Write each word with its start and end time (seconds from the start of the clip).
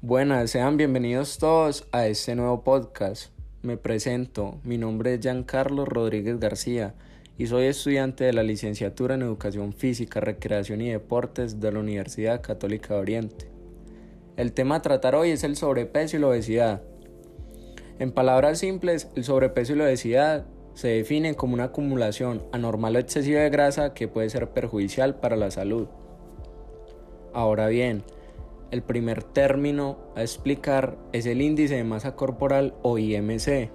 Buenas, 0.00 0.52
sean 0.52 0.76
bienvenidos 0.76 1.38
todos 1.38 1.88
a 1.90 2.06
este 2.06 2.36
nuevo 2.36 2.62
podcast. 2.62 3.32
Me 3.62 3.76
presento, 3.76 4.60
mi 4.62 4.78
nombre 4.78 5.14
es 5.14 5.20
Giancarlo 5.20 5.84
Rodríguez 5.86 6.38
García 6.38 6.94
y 7.36 7.48
soy 7.48 7.64
estudiante 7.64 8.22
de 8.22 8.32
la 8.32 8.44
licenciatura 8.44 9.16
en 9.16 9.22
Educación 9.22 9.72
Física, 9.72 10.20
Recreación 10.20 10.82
y 10.82 10.90
Deportes 10.90 11.58
de 11.58 11.72
la 11.72 11.80
Universidad 11.80 12.42
Católica 12.42 12.94
de 12.94 13.00
Oriente. 13.00 13.50
El 14.36 14.52
tema 14.52 14.76
a 14.76 14.82
tratar 14.82 15.16
hoy 15.16 15.30
es 15.30 15.42
el 15.42 15.56
sobrepeso 15.56 16.16
y 16.16 16.20
la 16.20 16.28
obesidad. 16.28 16.82
En 17.98 18.12
palabras 18.12 18.60
simples, 18.60 19.08
el 19.16 19.24
sobrepeso 19.24 19.72
y 19.72 19.78
la 19.78 19.84
obesidad 19.84 20.46
se 20.74 20.86
definen 20.86 21.34
como 21.34 21.54
una 21.54 21.64
acumulación 21.64 22.44
anormal 22.52 22.94
o 22.94 22.98
excesiva 23.00 23.40
de 23.40 23.50
grasa 23.50 23.94
que 23.94 24.06
puede 24.06 24.30
ser 24.30 24.50
perjudicial 24.50 25.16
para 25.16 25.34
la 25.34 25.50
salud. 25.50 25.88
Ahora 27.34 27.66
bien, 27.66 28.04
el 28.70 28.82
primer 28.82 29.22
término 29.22 29.96
a 30.14 30.20
explicar 30.20 30.96
es 31.12 31.26
el 31.26 31.40
índice 31.40 31.76
de 31.76 31.84
masa 31.84 32.14
corporal 32.14 32.74
o 32.82 32.98
IMC. 32.98 33.70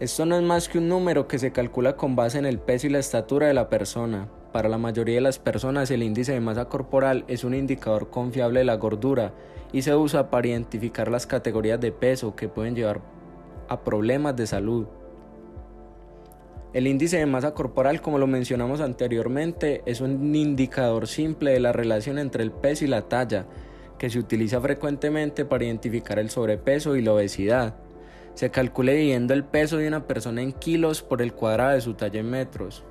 Esto 0.00 0.26
no 0.26 0.36
es 0.36 0.42
más 0.42 0.68
que 0.68 0.78
un 0.78 0.88
número 0.88 1.28
que 1.28 1.38
se 1.38 1.52
calcula 1.52 1.96
con 1.96 2.16
base 2.16 2.38
en 2.38 2.46
el 2.46 2.58
peso 2.58 2.86
y 2.86 2.90
la 2.90 2.98
estatura 2.98 3.46
de 3.46 3.54
la 3.54 3.68
persona. 3.68 4.28
Para 4.52 4.68
la 4.68 4.78
mayoría 4.78 5.16
de 5.16 5.20
las 5.20 5.38
personas 5.38 5.90
el 5.90 6.02
índice 6.02 6.32
de 6.32 6.40
masa 6.40 6.66
corporal 6.66 7.24
es 7.28 7.44
un 7.44 7.54
indicador 7.54 8.10
confiable 8.10 8.60
de 8.60 8.64
la 8.64 8.76
gordura 8.76 9.32
y 9.72 9.82
se 9.82 9.94
usa 9.94 10.30
para 10.30 10.48
identificar 10.48 11.10
las 11.10 11.26
categorías 11.26 11.80
de 11.80 11.92
peso 11.92 12.34
que 12.34 12.48
pueden 12.48 12.74
llevar 12.74 13.00
a 13.68 13.80
problemas 13.80 14.36
de 14.36 14.46
salud. 14.46 14.86
El 16.72 16.86
índice 16.86 17.18
de 17.18 17.26
masa 17.26 17.54
corporal, 17.54 18.02
como 18.02 18.18
lo 18.18 18.26
mencionamos 18.26 18.80
anteriormente, 18.80 19.82
es 19.86 20.00
un 20.00 20.34
indicador 20.34 21.06
simple 21.06 21.52
de 21.52 21.60
la 21.60 21.72
relación 21.72 22.18
entre 22.18 22.42
el 22.42 22.50
peso 22.50 22.84
y 22.84 22.88
la 22.88 23.02
talla, 23.02 23.46
que 23.98 24.10
se 24.10 24.18
utiliza 24.18 24.60
frecuentemente 24.60 25.44
para 25.44 25.64
identificar 25.64 26.18
el 26.18 26.30
sobrepeso 26.30 26.96
y 26.96 27.02
la 27.02 27.12
obesidad. 27.12 27.74
Se 28.34 28.50
calcula 28.50 28.92
dividiendo 28.92 29.34
el 29.34 29.44
peso 29.44 29.78
de 29.78 29.88
una 29.88 30.06
persona 30.06 30.42
en 30.42 30.52
kilos 30.52 31.02
por 31.02 31.22
el 31.22 31.32
cuadrado 31.32 31.72
de 31.72 31.80
su 31.80 31.94
talla 31.94 32.20
en 32.20 32.30
metros. 32.30 32.84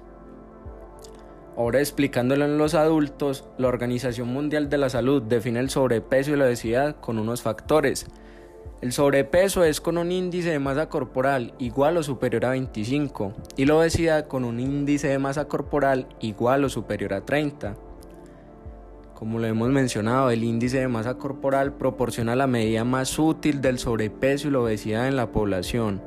Ahora 1.57 1.79
explicándolo 1.79 2.45
en 2.45 2.57
los 2.57 2.73
adultos, 2.73 3.47
la 3.57 3.67
Organización 3.67 4.27
Mundial 4.27 4.69
de 4.69 4.77
la 4.77 4.89
Salud 4.89 5.21
define 5.21 5.59
el 5.59 5.69
sobrepeso 5.69 6.31
y 6.31 6.35
la 6.35 6.45
obesidad 6.45 6.97
con 6.99 7.17
unos 7.17 7.41
factores, 7.41 8.07
el 8.81 8.91
sobrepeso 8.91 9.63
es 9.63 9.79
con 9.79 9.97
un 9.97 10.11
índice 10.11 10.49
de 10.51 10.59
masa 10.59 10.89
corporal 10.89 11.53
igual 11.59 11.95
o 11.97 12.03
superior 12.03 12.45
a 12.45 12.49
25 12.49 13.33
y 13.55 13.65
la 13.65 13.77
obesidad 13.77 14.27
con 14.27 14.43
un 14.43 14.59
índice 14.59 15.07
de 15.07 15.17
masa 15.17 15.45
corporal 15.45 16.07
igual 16.19 16.65
o 16.65 16.69
superior 16.69 17.13
a 17.13 17.21
30. 17.25 17.75
Como 19.15 19.39
lo 19.39 19.47
hemos 19.47 19.69
mencionado, 19.69 20.29
el 20.29 20.43
índice 20.43 20.79
de 20.79 20.89
masa 20.89 21.17
corporal 21.17 21.71
proporciona 21.71 22.35
la 22.35 22.47
medida 22.47 22.83
más 22.83 23.17
útil 23.17 23.61
del 23.61 23.79
sobrepeso 23.79 24.49
y 24.49 24.51
la 24.51 24.59
obesidad 24.59 25.07
en 25.07 25.15
la 25.15 25.31
población, 25.31 26.01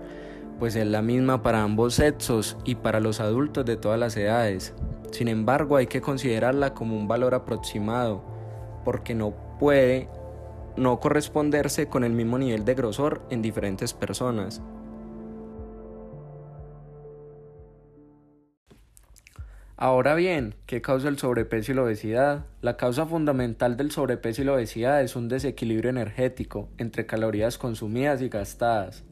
pues 0.59 0.77
es 0.77 0.87
la 0.87 1.01
misma 1.01 1.43
para 1.43 1.63
ambos 1.63 1.95
sexos 1.95 2.59
y 2.67 2.75
para 2.75 3.01
los 3.01 3.21
adultos 3.21 3.65
de 3.65 3.79
todas 3.79 3.99
las 3.99 4.15
edades. 4.19 4.75
Sin 5.11 5.29
embargo, 5.29 5.77
hay 5.77 5.87
que 5.87 6.03
considerarla 6.03 6.75
como 6.75 6.99
un 6.99 7.09
valor 7.09 7.35
aproximado, 7.35 8.23
porque 8.85 9.15
no 9.15 9.33
puede 9.59 10.11
no 10.77 11.01
corresponderse 11.01 11.89
con 11.89 12.05
el 12.05 12.13
mismo 12.13 12.37
nivel 12.37 12.67
de 12.67 12.75
grosor 12.75 13.23
en 13.31 13.41
diferentes 13.41 13.95
personas. 13.95 14.61
Ahora 19.81 20.17
bien, 20.17 20.57
¿qué 20.67 20.83
causa 20.83 21.09
el 21.09 21.19
sobrepeso 21.19 21.71
y 21.71 21.77
la 21.77 21.85
obesidad? 21.85 22.47
La 22.63 22.77
causa 22.77 23.07
fundamental 23.07 23.77
del 23.77 23.93
sobrepeso 23.93 24.43
y 24.43 24.45
la 24.45 24.55
obesidad 24.55 25.03
es 25.03 25.15
un 25.15 25.29
desequilibrio 25.29 25.91
energético 25.91 26.69
entre 26.79 27.07
calorías 27.07 27.59
consumidas 27.59 28.21
y 28.21 28.29
gastadas. 28.29 29.05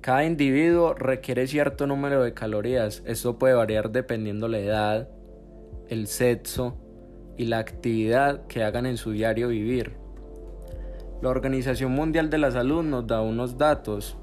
Cada 0.00 0.24
individuo 0.24 0.94
requiere 0.94 1.46
cierto 1.46 1.86
número 1.86 2.22
de 2.22 2.32
calorías, 2.32 3.02
esto 3.04 3.38
puede 3.38 3.52
variar 3.52 3.90
dependiendo 3.90 4.48
la 4.48 4.60
edad, 4.60 5.10
el 5.90 6.06
sexo 6.06 6.78
y 7.36 7.44
la 7.44 7.58
actividad 7.58 8.46
que 8.46 8.64
hagan 8.64 8.86
en 8.86 8.96
su 8.96 9.10
diario 9.10 9.48
vivir. 9.48 9.92
La 11.20 11.28
Organización 11.28 11.92
Mundial 11.92 12.30
de 12.30 12.38
la 12.38 12.50
Salud 12.50 12.82
nos 12.82 13.06
da 13.06 13.20
unos 13.20 13.58
datos. 13.58 14.16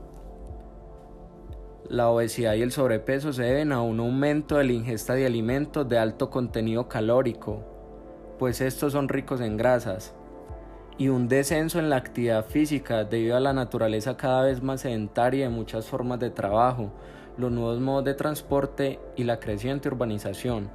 La 1.89 2.07
obesidad 2.09 2.53
y 2.53 2.61
el 2.61 2.72
sobrepeso 2.72 3.33
se 3.33 3.41
deben 3.41 3.72
a 3.72 3.81
un 3.81 4.00
aumento 4.00 4.57
de 4.57 4.63
la 4.63 4.73
ingesta 4.73 5.16
de 5.16 5.25
alimentos 5.25 5.89
de 5.89 5.97
alto 5.97 6.29
contenido 6.29 6.88
calórico, 6.88 7.63
pues 8.38 8.61
estos 8.61 8.94
son 8.94 9.09
ricos 9.09 9.41
en 9.41 9.57
grasas, 9.57 10.13
y 11.00 11.07
un 11.07 11.27
descenso 11.27 11.79
en 11.79 11.89
la 11.89 11.95
actividad 11.95 12.45
física 12.45 13.05
debido 13.05 13.35
a 13.35 13.39
la 13.39 13.53
naturaleza 13.53 14.17
cada 14.17 14.44
vez 14.44 14.61
más 14.61 14.81
sedentaria 14.81 15.45
de 15.45 15.50
muchas 15.50 15.88
formas 15.88 16.19
de 16.19 16.29
trabajo, 16.29 16.91
los 17.38 17.51
nuevos 17.51 17.79
modos 17.79 18.06
de 18.06 18.13
transporte 18.13 19.00
y 19.16 19.23
la 19.23 19.39
creciente 19.39 19.88
urbanización. 19.88 20.69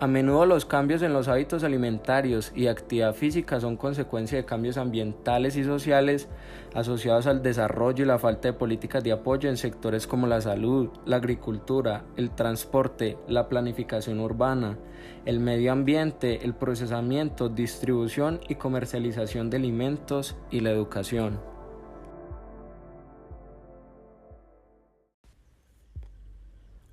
A 0.00 0.06
menudo 0.06 0.46
los 0.46 0.64
cambios 0.64 1.02
en 1.02 1.12
los 1.12 1.28
hábitos 1.28 1.62
alimentarios 1.62 2.52
y 2.56 2.68
actividad 2.68 3.12
física 3.12 3.60
son 3.60 3.76
consecuencia 3.76 4.38
de 4.38 4.46
cambios 4.46 4.78
ambientales 4.78 5.56
y 5.56 5.64
sociales 5.64 6.26
asociados 6.74 7.26
al 7.26 7.42
desarrollo 7.42 8.04
y 8.04 8.06
la 8.06 8.18
falta 8.18 8.48
de 8.48 8.54
políticas 8.54 9.04
de 9.04 9.12
apoyo 9.12 9.50
en 9.50 9.58
sectores 9.58 10.06
como 10.06 10.26
la 10.26 10.40
salud, 10.40 10.88
la 11.04 11.16
agricultura, 11.16 12.04
el 12.16 12.30
transporte, 12.30 13.18
la 13.28 13.50
planificación 13.50 14.20
urbana, 14.20 14.78
el 15.26 15.38
medio 15.38 15.70
ambiente, 15.70 16.46
el 16.46 16.54
procesamiento, 16.54 17.50
distribución 17.50 18.40
y 18.48 18.54
comercialización 18.54 19.50
de 19.50 19.58
alimentos 19.58 20.34
y 20.50 20.60
la 20.60 20.70
educación. 20.70 21.49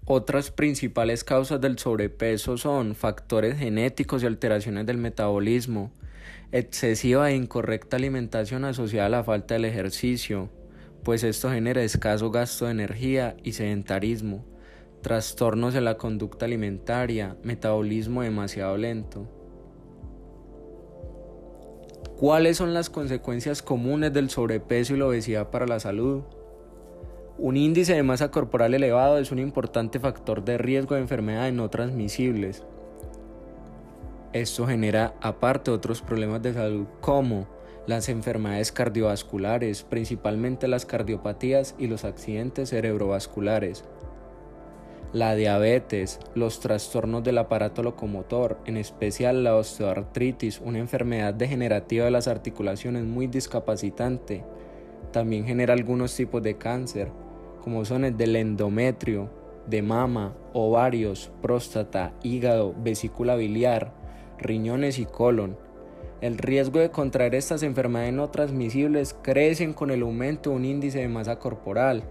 Otras 0.09 0.51
principales 0.51 1.25
causas 1.25 1.59
del 1.59 1.78
sobrepeso 1.78 2.57
son 2.57 2.95
factores 2.95 3.57
genéticos 3.57 4.23
y 4.23 4.25
alteraciones 4.25 4.85
del 4.85 4.97
metabolismo, 4.97 5.91
excesiva 6.53 7.29
e 7.29 7.35
incorrecta 7.35 7.97
alimentación 7.97 8.63
asociada 8.63 9.07
a 9.07 9.09
la 9.09 9.23
falta 9.25 9.56
del 9.56 9.66
ejercicio, 9.66 10.50
pues 11.03 11.25
esto 11.25 11.51
genera 11.51 11.84
escaso 11.84 12.31
gasto 12.31 12.66
de 12.66 12.72
energía 12.72 13.35
y 13.44 13.51
sedentarismo, 13.51 14.45
trastornos 15.01 15.75
en 15.75 15.84
la 15.84 15.97
conducta 15.97 16.45
alimentaria, 16.45 17.35
metabolismo 17.44 18.22
demasiado 18.22 18.78
lento. 18.78 19.28
¿Cuáles 22.18 22.56
son 22.56 22.74
las 22.74 22.89
consecuencias 22.89 23.62
comunes 23.62 24.13
del 24.13 24.29
sobrepeso 24.29 24.95
y 24.95 25.00
la 25.00 25.07
obesidad 25.07 25.50
para 25.50 25.68
la 25.68 25.81
salud? 25.81 26.24
Un 27.39 27.55
índice 27.55 27.93
de 27.93 28.01
masa 28.01 28.31
corporal 28.31 28.73
elevado 28.73 29.19
es 29.19 29.31
un 29.31 29.37
importante 29.37 29.99
factor 29.99 30.43
de 30.43 30.57
riesgo 30.57 30.95
de 30.95 31.01
enfermedades 31.01 31.53
no 31.53 31.69
transmisibles. 31.69 32.63
Esto 34.33 34.65
genera 34.65 35.13
aparte 35.21 35.69
otros 35.69 36.01
problemas 36.01 36.41
de 36.41 36.55
salud 36.55 36.87
como 36.99 37.47
las 37.85 38.09
enfermedades 38.09 38.71
cardiovasculares, 38.71 39.83
principalmente 39.83 40.67
las 40.67 40.87
cardiopatías 40.87 41.75
y 41.77 41.85
los 41.85 42.05
accidentes 42.05 42.71
cerebrovasculares, 42.71 43.83
la 45.13 45.35
diabetes, 45.35 46.19
los 46.33 46.59
trastornos 46.59 47.23
del 47.23 47.37
aparato 47.37 47.83
locomotor, 47.83 48.57
en 48.65 48.77
especial 48.77 49.43
la 49.43 49.55
osteoartritis, 49.55 50.59
una 50.59 50.79
enfermedad 50.79 51.35
degenerativa 51.35 52.05
de 52.05 52.11
las 52.11 52.27
articulaciones 52.27 53.03
muy 53.03 53.27
discapacitante, 53.27 54.43
también 55.11 55.45
genera 55.45 55.73
algunos 55.73 56.15
tipos 56.15 56.41
de 56.41 56.57
cáncer, 56.57 57.11
como 57.63 57.85
son 57.85 58.06
el 58.06 58.18
del 58.18 58.35
endometrio, 58.35 59.29
de 59.68 59.81
mama, 59.81 60.34
ovarios, 60.53 61.31
próstata, 61.41 62.13
hígado, 62.23 62.73
vesícula 62.78 63.35
biliar, 63.35 63.94
riñones 64.40 65.00
y 65.00 65.06
colon. 65.06 65.57
El 66.22 66.38
riesgo 66.38 66.80
de 66.80 66.89
contraer 66.89 67.36
estas 67.36 67.62
enfermedades 67.63 68.13
no 68.13 68.30
transmisibles 68.30 69.15
crecen 69.21 69.74
con 69.74 69.92
el 69.92 70.01
aumento 70.01 70.50
de 70.50 70.56
un 70.56 70.65
índice 70.65 71.00
de 71.00 71.07
masa 71.07 71.38
corporal. 71.38 72.04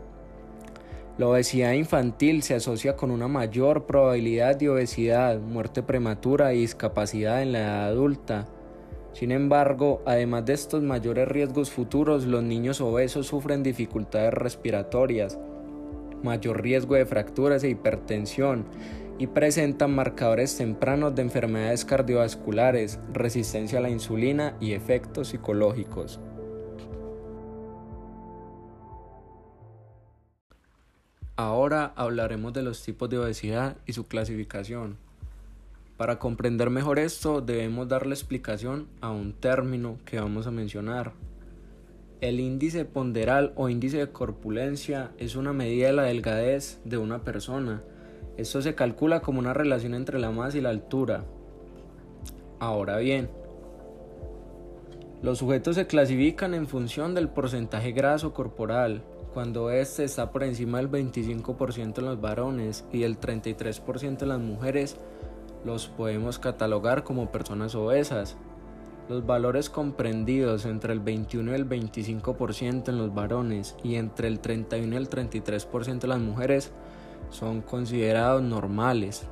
La 1.18 1.28
obesidad 1.28 1.72
infantil 1.72 2.42
se 2.42 2.54
asocia 2.54 2.94
con 2.94 3.10
una 3.10 3.26
mayor 3.26 3.86
probabilidad 3.86 4.56
de 4.56 4.68
obesidad, 4.68 5.40
muerte 5.40 5.82
prematura 5.82 6.52
y 6.52 6.60
discapacidad 6.60 7.42
en 7.42 7.52
la 7.52 7.58
edad 7.60 7.84
adulta. 7.86 8.46
Sin 9.18 9.32
embargo, 9.32 10.02
además 10.04 10.44
de 10.44 10.52
estos 10.52 10.82
mayores 10.82 11.26
riesgos 11.26 11.70
futuros, 11.70 12.26
los 12.26 12.42
niños 12.42 12.82
obesos 12.82 13.28
sufren 13.28 13.62
dificultades 13.62 14.34
respiratorias, 14.34 15.38
mayor 16.22 16.60
riesgo 16.60 16.96
de 16.96 17.06
fracturas 17.06 17.64
e 17.64 17.70
hipertensión 17.70 18.66
y 19.18 19.28
presentan 19.28 19.94
marcadores 19.94 20.58
tempranos 20.58 21.14
de 21.14 21.22
enfermedades 21.22 21.86
cardiovasculares, 21.86 22.98
resistencia 23.14 23.78
a 23.78 23.80
la 23.80 23.88
insulina 23.88 24.54
y 24.60 24.72
efectos 24.72 25.28
psicológicos. 25.28 26.20
Ahora 31.36 31.94
hablaremos 31.96 32.52
de 32.52 32.60
los 32.60 32.82
tipos 32.82 33.08
de 33.08 33.16
obesidad 33.16 33.78
y 33.86 33.94
su 33.94 34.06
clasificación. 34.06 35.05
Para 35.96 36.18
comprender 36.18 36.68
mejor 36.68 36.98
esto 36.98 37.40
debemos 37.40 37.88
darle 37.88 38.14
explicación 38.14 38.86
a 39.00 39.10
un 39.10 39.32
término 39.32 39.98
que 40.04 40.20
vamos 40.20 40.46
a 40.46 40.50
mencionar. 40.50 41.12
El 42.20 42.38
índice 42.38 42.84
ponderal 42.84 43.52
o 43.56 43.70
índice 43.70 43.98
de 43.98 44.10
corpulencia 44.10 45.12
es 45.16 45.36
una 45.36 45.54
medida 45.54 45.86
de 45.86 45.92
la 45.94 46.02
delgadez 46.02 46.80
de 46.84 46.98
una 46.98 47.22
persona. 47.22 47.82
Esto 48.36 48.60
se 48.60 48.74
calcula 48.74 49.20
como 49.20 49.38
una 49.38 49.54
relación 49.54 49.94
entre 49.94 50.18
la 50.18 50.30
masa 50.30 50.58
y 50.58 50.60
la 50.60 50.68
altura. 50.68 51.24
Ahora 52.58 52.98
bien, 52.98 53.30
los 55.22 55.38
sujetos 55.38 55.76
se 55.76 55.86
clasifican 55.86 56.52
en 56.52 56.66
función 56.66 57.14
del 57.14 57.28
porcentaje 57.28 57.92
graso 57.92 58.34
corporal, 58.34 59.02
cuando 59.32 59.70
este 59.70 60.04
está 60.04 60.30
por 60.30 60.42
encima 60.42 60.78
del 60.78 60.90
25% 60.90 61.98
en 61.98 62.04
los 62.04 62.20
varones 62.20 62.84
y 62.92 63.02
el 63.02 63.18
33% 63.18 64.22
en 64.22 64.28
las 64.28 64.40
mujeres, 64.40 64.96
los 65.64 65.88
podemos 65.88 66.38
catalogar 66.38 67.04
como 67.04 67.30
personas 67.30 67.74
obesas. 67.74 68.36
Los 69.08 69.24
valores 69.24 69.70
comprendidos 69.70 70.66
entre 70.66 70.92
el 70.92 71.00
21 71.00 71.52
y 71.52 71.54
el 71.54 71.68
25% 71.68 72.88
en 72.88 72.98
los 72.98 73.14
varones 73.14 73.76
y 73.84 73.94
entre 73.94 74.28
el 74.28 74.40
31 74.40 74.94
y 74.94 74.96
el 74.96 75.08
33% 75.08 76.04
en 76.04 76.08
las 76.08 76.20
mujeres 76.20 76.72
son 77.30 77.62
considerados 77.62 78.42
normales. 78.42 79.26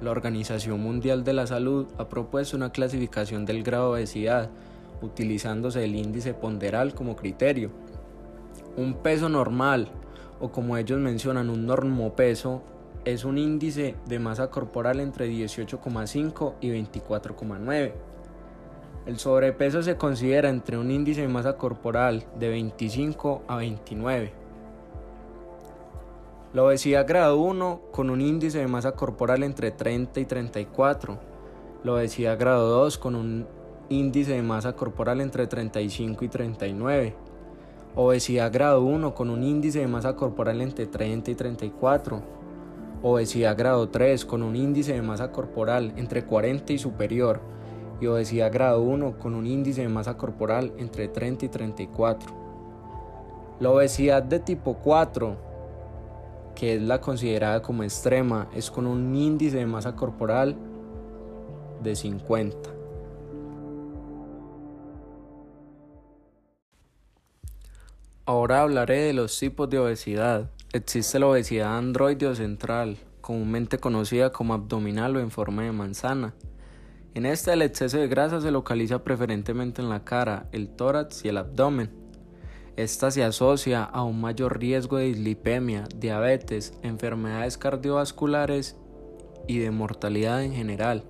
La 0.00 0.12
Organización 0.12 0.80
Mundial 0.80 1.24
de 1.24 1.32
la 1.32 1.46
Salud 1.48 1.88
ha 1.98 2.08
propuesto 2.08 2.56
una 2.56 2.70
clasificación 2.70 3.44
del 3.44 3.64
grado 3.64 3.94
de 3.94 4.00
obesidad 4.02 4.50
utilizándose 5.02 5.84
el 5.84 5.96
índice 5.96 6.34
ponderal 6.34 6.94
como 6.94 7.16
criterio. 7.16 7.70
Un 8.76 8.94
peso 8.94 9.28
normal 9.28 9.88
o 10.40 10.52
como 10.52 10.76
ellos 10.76 11.00
mencionan 11.00 11.50
un 11.50 11.66
normopeso 11.66 12.62
es 13.12 13.24
un 13.24 13.38
índice 13.38 13.94
de 14.06 14.18
masa 14.18 14.50
corporal 14.50 15.00
entre 15.00 15.30
18,5 15.30 16.54
y 16.60 16.68
24,9. 16.68 17.92
El 19.06 19.18
sobrepeso 19.18 19.82
se 19.82 19.96
considera 19.96 20.50
entre 20.50 20.76
un 20.76 20.90
índice 20.90 21.22
de 21.22 21.28
masa 21.28 21.56
corporal 21.56 22.26
de 22.38 22.50
25 22.50 23.44
a 23.48 23.56
29. 23.56 24.32
La 26.52 26.64
obesidad 26.64 27.06
grado 27.06 27.38
1 27.38 27.80
con 27.92 28.10
un 28.10 28.20
índice 28.20 28.58
de 28.58 28.66
masa 28.66 28.92
corporal 28.92 29.42
entre 29.42 29.70
30 29.70 30.20
y 30.20 30.24
34. 30.26 31.18
La 31.84 31.92
obesidad 31.94 32.38
grado 32.38 32.68
2 32.68 32.98
con 32.98 33.14
un 33.14 33.46
índice 33.88 34.32
de 34.32 34.42
masa 34.42 34.74
corporal 34.74 35.22
entre 35.22 35.46
35 35.46 36.26
y 36.26 36.28
39. 36.28 37.14
Obesidad 37.94 38.52
grado 38.52 38.82
1 38.82 39.14
con 39.14 39.30
un 39.30 39.42
índice 39.42 39.78
de 39.78 39.88
masa 39.88 40.14
corporal 40.14 40.60
entre 40.60 40.86
30 40.86 41.30
y 41.30 41.34
34 41.34 42.37
obesidad 43.02 43.56
grado 43.56 43.88
3 43.88 44.24
con 44.24 44.42
un 44.42 44.56
índice 44.56 44.92
de 44.92 45.02
masa 45.02 45.30
corporal 45.30 45.92
entre 45.96 46.24
40 46.24 46.72
y 46.72 46.78
superior 46.78 47.40
y 48.00 48.06
obesidad 48.06 48.52
grado 48.52 48.82
1 48.82 49.18
con 49.18 49.34
un 49.34 49.46
índice 49.46 49.82
de 49.82 49.88
masa 49.88 50.16
corporal 50.16 50.72
entre 50.78 51.08
30 51.08 51.46
y 51.46 51.48
34. 51.48 52.38
La 53.60 53.70
obesidad 53.70 54.22
de 54.22 54.38
tipo 54.38 54.74
4, 54.74 55.36
que 56.54 56.76
es 56.76 56.82
la 56.82 57.00
considerada 57.00 57.60
como 57.60 57.82
extrema, 57.82 58.48
es 58.54 58.70
con 58.70 58.86
un 58.86 59.14
índice 59.14 59.58
de 59.58 59.66
masa 59.66 59.96
corporal 59.96 60.56
de 61.82 61.96
50. 61.96 62.70
Ahora 68.26 68.60
hablaré 68.60 69.04
de 69.04 69.12
los 69.14 69.38
tipos 69.38 69.70
de 69.70 69.78
obesidad. 69.78 70.50
Existe 70.74 71.18
la 71.18 71.28
obesidad 71.28 71.78
androide 71.78 72.26
o 72.26 72.34
central, 72.34 72.98
comúnmente 73.22 73.78
conocida 73.78 74.32
como 74.32 74.52
abdominal 74.52 75.16
o 75.16 75.20
en 75.20 75.30
forma 75.30 75.62
de 75.62 75.72
manzana. 75.72 76.34
En 77.14 77.24
esta 77.24 77.54
el 77.54 77.62
exceso 77.62 77.96
de 77.96 78.06
grasa 78.06 78.42
se 78.42 78.50
localiza 78.50 79.02
preferentemente 79.02 79.80
en 79.80 79.88
la 79.88 80.04
cara, 80.04 80.46
el 80.52 80.68
tórax 80.68 81.24
y 81.24 81.28
el 81.28 81.38
abdomen. 81.38 81.90
Esta 82.76 83.10
se 83.10 83.24
asocia 83.24 83.82
a 83.82 84.02
un 84.02 84.20
mayor 84.20 84.58
riesgo 84.58 84.98
de 84.98 85.06
dislipemia, 85.06 85.88
diabetes, 85.96 86.74
enfermedades 86.82 87.56
cardiovasculares 87.56 88.76
y 89.46 89.60
de 89.60 89.70
mortalidad 89.70 90.42
en 90.44 90.52
general. 90.52 91.04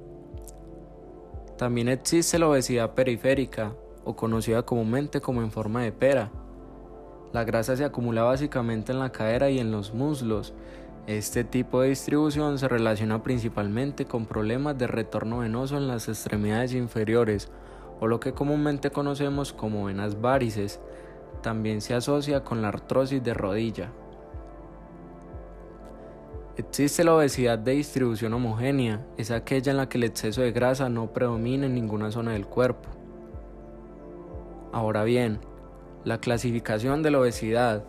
También 1.56 1.88
existe 1.88 2.38
la 2.38 2.49
obesidad 2.49 2.94
periférica, 2.94 3.75
o 4.04 4.14
conocida 4.14 4.62
comúnmente 4.62 5.20
como 5.20 5.43
en 5.43 5.50
forma 5.50 5.82
de 5.82 5.90
pera, 5.90 6.31
la 7.32 7.44
grasa 7.44 7.76
se 7.76 7.84
acumula 7.84 8.22
básicamente 8.22 8.92
en 8.92 9.00
la 9.00 9.12
cadera 9.12 9.50
y 9.50 9.58
en 9.58 9.70
los 9.70 9.92
muslos. 9.92 10.54
Este 11.06 11.44
tipo 11.44 11.80
de 11.80 11.88
distribución 11.88 12.58
se 12.58 12.69
relaciona 12.69 13.22
principalmente 13.22 14.06
con 14.06 14.26
problemas 14.26 14.76
de 14.78 14.86
retorno 14.86 15.38
venoso 15.38 15.76
en 15.76 15.88
las 15.88 16.08
extremidades 16.08 16.75
inferiores 16.75 17.50
o 18.00 18.06
lo 18.06 18.20
que 18.20 18.32
comúnmente 18.32 18.90
conocemos 18.90 19.52
como 19.52 19.84
venas 19.84 20.20
varices. 20.20 20.80
También 21.42 21.80
se 21.80 21.94
asocia 21.94 22.44
con 22.44 22.62
la 22.62 22.69
artrosis 22.69 23.22
de 23.22 23.34
rodilla. 23.34 23.90
Existe 26.56 27.04
la 27.04 27.14
obesidad 27.14 27.58
de 27.58 27.72
distribución 27.72 28.34
homogénea, 28.34 29.06
es 29.16 29.30
aquella 29.30 29.70
en 29.70 29.76
la 29.76 29.88
que 29.88 29.96
el 29.96 30.04
exceso 30.04 30.40
de 30.40 30.50
grasa 30.50 30.88
no 30.88 31.12
predomina 31.12 31.66
en 31.66 31.75
ninguna 31.75 32.10
zona 32.10 32.32
del 32.32 32.46
cuerpo. 32.46 32.88
Ahora 34.72 35.04
bien, 35.04 35.38
la 36.04 36.18
clasificación 36.18 37.02
de 37.02 37.10
la 37.10 37.20
obesidad. 37.20 37.84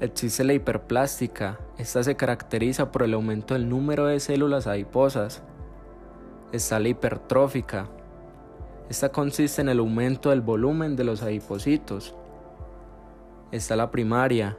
Existe 0.00 0.44
la 0.44 0.52
hiperplástica. 0.52 1.58
Esta 1.78 2.02
se 2.02 2.16
caracteriza 2.16 2.90
por 2.92 3.02
el 3.02 3.14
aumento 3.14 3.54
del 3.54 3.68
número 3.68 4.06
de 4.06 4.20
células 4.20 4.66
adiposas. 4.66 5.42
Está 6.52 6.78
la 6.78 6.88
hipertrófica. 6.88 7.88
Esta 8.88 9.08
consiste 9.10 9.62
en 9.62 9.68
el 9.68 9.78
aumento 9.78 10.30
del 10.30 10.40
volumen 10.40 10.96
de 10.96 11.04
los 11.04 11.22
adipocitos. 11.22 12.14
Está 13.50 13.76
la 13.76 13.90
primaria. 13.90 14.56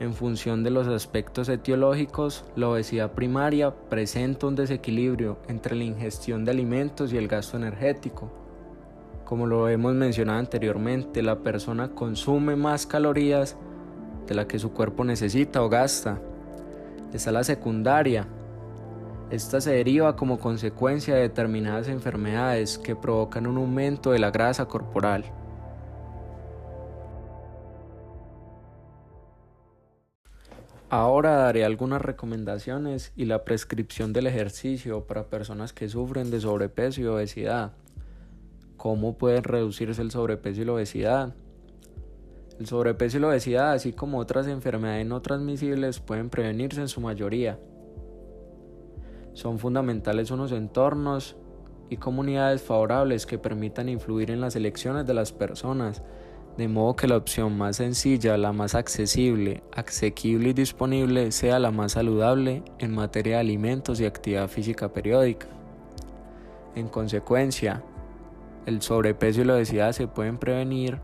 En 0.00 0.14
función 0.14 0.62
de 0.62 0.70
los 0.70 0.86
aspectos 0.86 1.48
etiológicos, 1.48 2.44
la 2.56 2.68
obesidad 2.68 3.12
primaria 3.12 3.74
presenta 3.88 4.46
un 4.46 4.54
desequilibrio 4.54 5.38
entre 5.48 5.76
la 5.76 5.84
ingestión 5.84 6.44
de 6.44 6.52
alimentos 6.52 7.12
y 7.12 7.16
el 7.16 7.28
gasto 7.28 7.56
energético. 7.56 8.47
Como 9.28 9.46
lo 9.46 9.68
hemos 9.68 9.92
mencionado 9.92 10.38
anteriormente, 10.38 11.20
la 11.20 11.40
persona 11.40 11.90
consume 11.90 12.56
más 12.56 12.86
calorías 12.86 13.58
de 14.26 14.34
la 14.34 14.48
que 14.48 14.58
su 14.58 14.72
cuerpo 14.72 15.04
necesita 15.04 15.62
o 15.62 15.68
gasta. 15.68 16.18
Está 17.12 17.30
la 17.30 17.44
secundaria. 17.44 18.26
Esta 19.30 19.60
se 19.60 19.72
deriva 19.72 20.16
como 20.16 20.38
consecuencia 20.38 21.14
de 21.14 21.20
determinadas 21.20 21.88
enfermedades 21.88 22.78
que 22.78 22.96
provocan 22.96 23.46
un 23.46 23.58
aumento 23.58 24.12
de 24.12 24.18
la 24.18 24.30
grasa 24.30 24.64
corporal. 24.64 25.26
Ahora 30.88 31.32
daré 31.32 31.66
algunas 31.66 32.00
recomendaciones 32.00 33.12
y 33.14 33.26
la 33.26 33.44
prescripción 33.44 34.14
del 34.14 34.26
ejercicio 34.26 35.04
para 35.04 35.24
personas 35.24 35.74
que 35.74 35.90
sufren 35.90 36.30
de 36.30 36.40
sobrepeso 36.40 37.02
y 37.02 37.06
obesidad. 37.08 37.72
¿Cómo 38.78 39.18
pueden 39.18 39.42
reducirse 39.42 40.00
el 40.00 40.12
sobrepeso 40.12 40.62
y 40.62 40.64
la 40.64 40.74
obesidad? 40.74 41.34
El 42.60 42.66
sobrepeso 42.66 43.16
y 43.16 43.20
la 43.20 43.26
obesidad, 43.26 43.72
así 43.72 43.92
como 43.92 44.18
otras 44.18 44.46
enfermedades 44.46 45.04
no 45.04 45.20
transmisibles, 45.20 45.98
pueden 45.98 46.30
prevenirse 46.30 46.80
en 46.80 46.86
su 46.86 47.00
mayoría. 47.00 47.58
Son 49.32 49.58
fundamentales 49.58 50.30
unos 50.30 50.52
entornos 50.52 51.34
y 51.90 51.96
comunidades 51.96 52.62
favorables 52.62 53.26
que 53.26 53.36
permitan 53.36 53.88
influir 53.88 54.30
en 54.30 54.40
las 54.40 54.54
elecciones 54.54 55.08
de 55.08 55.14
las 55.14 55.32
personas, 55.32 56.04
de 56.56 56.68
modo 56.68 56.94
que 56.94 57.08
la 57.08 57.16
opción 57.16 57.58
más 57.58 57.78
sencilla, 57.78 58.38
la 58.38 58.52
más 58.52 58.76
accesible, 58.76 59.64
asequible 59.74 60.50
y 60.50 60.52
disponible 60.52 61.32
sea 61.32 61.58
la 61.58 61.72
más 61.72 61.92
saludable 61.92 62.62
en 62.78 62.94
materia 62.94 63.34
de 63.34 63.40
alimentos 63.40 64.00
y 64.00 64.04
actividad 64.04 64.46
física 64.46 64.92
periódica. 64.92 65.48
En 66.76 66.86
consecuencia, 66.86 67.82
el 68.68 68.82
sobrepeso 68.82 69.40
y 69.40 69.44
la 69.44 69.54
obesidad 69.54 69.92
se 69.92 70.06
pueden 70.06 70.36
prevenir 70.36 71.00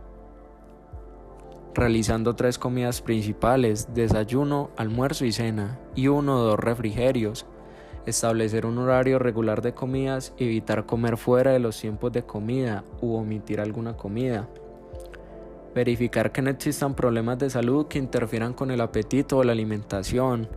realizando 1.74 2.36
tres 2.36 2.58
comidas 2.58 3.02
principales, 3.02 3.88
desayuno, 3.94 4.70
almuerzo 4.76 5.24
y 5.24 5.32
cena, 5.32 5.80
y 5.94 6.08
uno 6.08 6.36
o 6.36 6.44
dos 6.44 6.60
refrigerios. 6.60 7.46
Establecer 8.06 8.66
un 8.66 8.78
horario 8.78 9.18
regular 9.18 9.62
de 9.62 9.74
comidas, 9.74 10.34
evitar 10.38 10.86
comer 10.86 11.16
fuera 11.16 11.52
de 11.52 11.58
los 11.58 11.80
tiempos 11.80 12.12
de 12.12 12.22
comida 12.22 12.84
u 13.00 13.14
omitir 13.14 13.60
alguna 13.60 13.96
comida. 13.96 14.48
Verificar 15.74 16.30
que 16.30 16.42
no 16.42 16.50
existan 16.50 16.94
problemas 16.94 17.38
de 17.38 17.50
salud 17.50 17.86
que 17.88 17.98
interfieran 17.98 18.52
con 18.52 18.70
el 18.70 18.80
apetito 18.80 19.38
o 19.38 19.44
la 19.44 19.52
alimentación. 19.52 20.48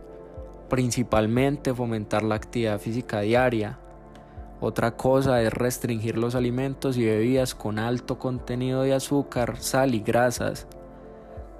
Principalmente 0.68 1.74
fomentar 1.74 2.22
la 2.22 2.36
actividad 2.36 2.78
física 2.78 3.22
diaria, 3.22 3.78
otra 4.60 4.96
cosa 4.96 5.42
es 5.42 5.52
restringir 5.52 6.18
los 6.18 6.34
alimentos 6.34 6.96
y 6.96 7.04
bebidas 7.04 7.54
con 7.54 7.78
alto 7.78 8.18
contenido 8.18 8.82
de 8.82 8.94
azúcar, 8.94 9.58
sal 9.58 9.94
y 9.94 10.00
grasas. 10.00 10.66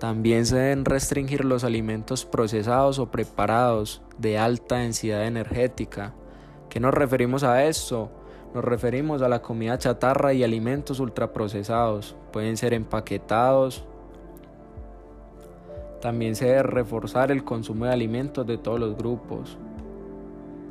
También 0.01 0.47
se 0.47 0.57
deben 0.57 0.85
restringir 0.85 1.45
los 1.45 1.65
alimentos 1.65 2.25
procesados 2.25 2.99
o 2.99 3.11
preparados 3.11 4.03
de 4.19 4.39
alta 4.39 4.77
densidad 4.77 5.27
energética, 5.27 6.15
¿Qué 6.69 6.81
nos 6.81 6.93
referimos 6.93 7.45
a 7.45 7.65
esto? 7.65 8.11
Nos 8.55 8.63
referimos 8.63 9.23
a 9.23 9.29
la 9.29 9.41
comida 9.41 9.79
chatarra 9.79 10.35
y 10.35 10.45
alimentos 10.45 11.01
ultraprocesados. 11.01 12.15
Pueden 12.31 12.59
ser 12.59 12.75
empaquetados. 12.75 13.85
También 16.03 16.37
se 16.37 16.47
debe 16.47 16.63
reforzar 16.65 17.33
el 17.33 17.43
consumo 17.43 17.87
de 17.87 17.93
alimentos 17.93 18.47
de 18.47 18.59
todos 18.59 18.79
los 18.79 18.97
grupos. 18.97 19.57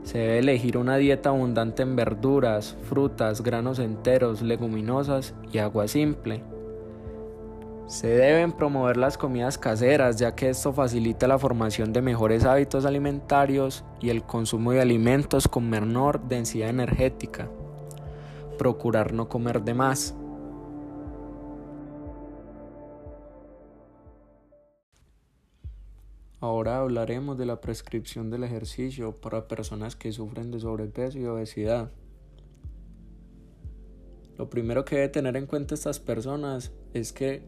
Se 0.08 0.20
debe 0.20 0.40
elegir 0.40 0.78
una 0.78 0.96
dieta 0.96 1.32
abundante 1.32 1.84
en 1.84 1.98
verduras, 1.98 2.78
frutas, 2.88 3.42
granos 3.42 3.78
enteros, 3.78 4.42
leguminosas 4.42 5.34
y 5.52 5.58
agua 5.58 5.90
simple. 5.90 6.42
Se 7.88 8.08
deben 8.08 8.54
promover 8.54 8.96
las 8.96 9.18
comidas 9.18 9.58
caseras 9.58 10.16
ya 10.16 10.34
que 10.34 10.48
esto 10.48 10.72
facilita 10.72 11.28
la 11.28 11.38
formación 11.38 11.92
de 11.92 12.02
mejores 12.02 12.46
hábitos 12.46 12.86
alimentarios 12.86 13.84
y 14.00 14.10
el 14.10 14.24
consumo 14.24 14.72
de 14.72 14.80
alimentos 14.80 15.46
con 15.46 15.70
menor 15.70 16.22
densidad 16.30 16.70
energética. 16.70 17.50
Procurar 18.58 19.12
no 19.12 19.28
comer 19.28 19.62
de 19.62 19.74
más. 19.74 20.16
Ahora 26.40 26.78
hablaremos 26.78 27.36
de 27.40 27.48
la 27.48 27.62
prescripción 27.62 28.30
del 28.30 28.44
ejercicio 28.44 29.20
para 29.20 29.48
personas 29.48 29.96
que 29.96 30.12
sufren 30.12 30.52
de 30.52 30.60
sobrepeso 30.60 31.18
y 31.18 31.26
obesidad. 31.26 31.92
Lo 34.38 34.48
primero 34.48 34.86
que 34.86 34.98
debe 34.98 35.10
tener 35.10 35.36
en 35.36 35.48
cuenta 35.48 35.74
estas 35.74 36.00
personas 36.00 36.72
es 36.94 37.12
que 37.12 37.42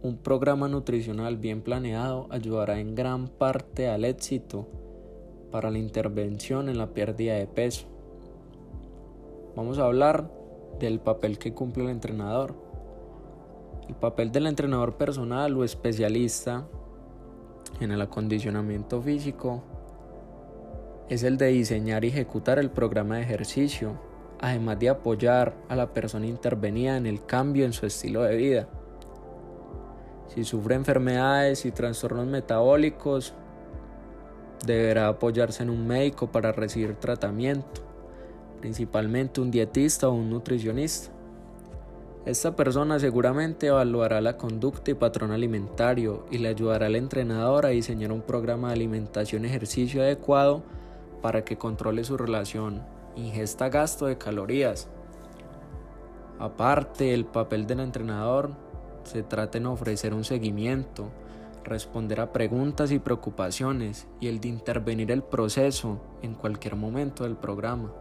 un 0.00 0.18
programa 0.18 0.68
nutricional 0.68 1.38
bien 1.38 1.60
planeado 1.60 2.28
ayudará 2.30 2.78
en 2.78 2.94
gran 2.94 3.26
parte 3.26 3.88
al 3.88 4.04
éxito 4.04 4.68
para 5.50 5.72
la 5.72 5.78
intervención 5.78 6.68
en 6.68 6.78
la 6.78 6.94
pérdida 6.94 7.34
de 7.34 7.48
peso. 7.48 7.88
Vamos 9.56 9.80
a 9.80 9.86
hablar 9.86 10.30
del 10.78 11.00
papel 11.00 11.38
que 11.38 11.52
cumple 11.52 11.82
el 11.82 11.90
entrenador. 11.90 12.54
El 13.88 13.96
papel 13.96 14.30
del 14.30 14.46
entrenador 14.46 14.96
personal 14.96 15.56
o 15.56 15.64
especialista 15.64 16.68
en 17.84 17.92
el 17.92 18.00
acondicionamiento 18.00 19.02
físico 19.02 19.62
es 21.08 21.22
el 21.22 21.36
de 21.36 21.48
diseñar 21.48 22.04
y 22.04 22.08
ejecutar 22.08 22.58
el 22.58 22.70
programa 22.70 23.16
de 23.16 23.22
ejercicio, 23.22 23.92
además 24.40 24.78
de 24.78 24.88
apoyar 24.88 25.54
a 25.68 25.76
la 25.76 25.92
persona 25.92 26.26
intervenida 26.26 26.96
en 26.96 27.06
el 27.06 27.24
cambio 27.24 27.64
en 27.64 27.72
su 27.72 27.86
estilo 27.86 28.22
de 28.22 28.36
vida. 28.36 28.68
Si 30.28 30.44
sufre 30.44 30.74
enfermedades 30.74 31.64
y 31.64 31.70
trastornos 31.70 32.26
metabólicos, 32.26 33.34
deberá 34.66 35.08
apoyarse 35.08 35.62
en 35.62 35.70
un 35.70 35.86
médico 35.86 36.30
para 36.32 36.52
recibir 36.52 36.96
tratamiento, 36.96 37.82
principalmente 38.60 39.40
un 39.40 39.50
dietista 39.50 40.08
o 40.08 40.12
un 40.12 40.30
nutricionista. 40.30 41.15
Esta 42.26 42.56
persona 42.56 42.98
seguramente 42.98 43.68
evaluará 43.68 44.20
la 44.20 44.36
conducta 44.36 44.90
y 44.90 44.94
patrón 44.94 45.30
alimentario 45.30 46.26
y 46.28 46.38
le 46.38 46.48
ayudará 46.48 46.86
al 46.86 46.96
entrenador 46.96 47.64
a 47.64 47.68
diseñar 47.68 48.10
un 48.10 48.20
programa 48.20 48.68
de 48.68 48.74
alimentación 48.74 49.44
y 49.44 49.46
ejercicio 49.46 50.02
adecuado 50.02 50.64
para 51.22 51.44
que 51.44 51.56
controle 51.56 52.02
su 52.02 52.16
relación 52.16 52.82
ingesta-gasto 53.14 54.06
de 54.06 54.18
calorías. 54.18 54.88
Aparte, 56.40 57.14
el 57.14 57.26
papel 57.26 57.64
del 57.68 57.78
entrenador 57.78 58.50
se 59.04 59.22
trata 59.22 59.58
en 59.58 59.66
ofrecer 59.66 60.12
un 60.12 60.24
seguimiento, 60.24 61.10
responder 61.62 62.20
a 62.20 62.32
preguntas 62.32 62.90
y 62.90 62.98
preocupaciones 62.98 64.08
y 64.18 64.26
el 64.26 64.40
de 64.40 64.48
intervenir 64.48 65.12
el 65.12 65.22
proceso 65.22 66.00
en 66.22 66.34
cualquier 66.34 66.74
momento 66.74 67.22
del 67.22 67.36
programa. 67.36 67.92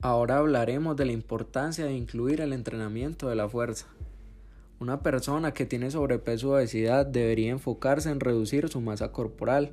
Ahora 0.00 0.38
hablaremos 0.38 0.96
de 0.96 1.06
la 1.06 1.10
importancia 1.10 1.84
de 1.84 1.92
incluir 1.92 2.40
el 2.40 2.52
entrenamiento 2.52 3.28
de 3.28 3.34
la 3.34 3.48
fuerza. 3.48 3.86
Una 4.78 5.02
persona 5.02 5.52
que 5.52 5.66
tiene 5.66 5.90
sobrepeso 5.90 6.50
o 6.50 6.54
obesidad 6.54 7.04
debería 7.04 7.50
enfocarse 7.50 8.08
en 8.08 8.20
reducir 8.20 8.68
su 8.68 8.80
masa 8.80 9.10
corporal, 9.10 9.72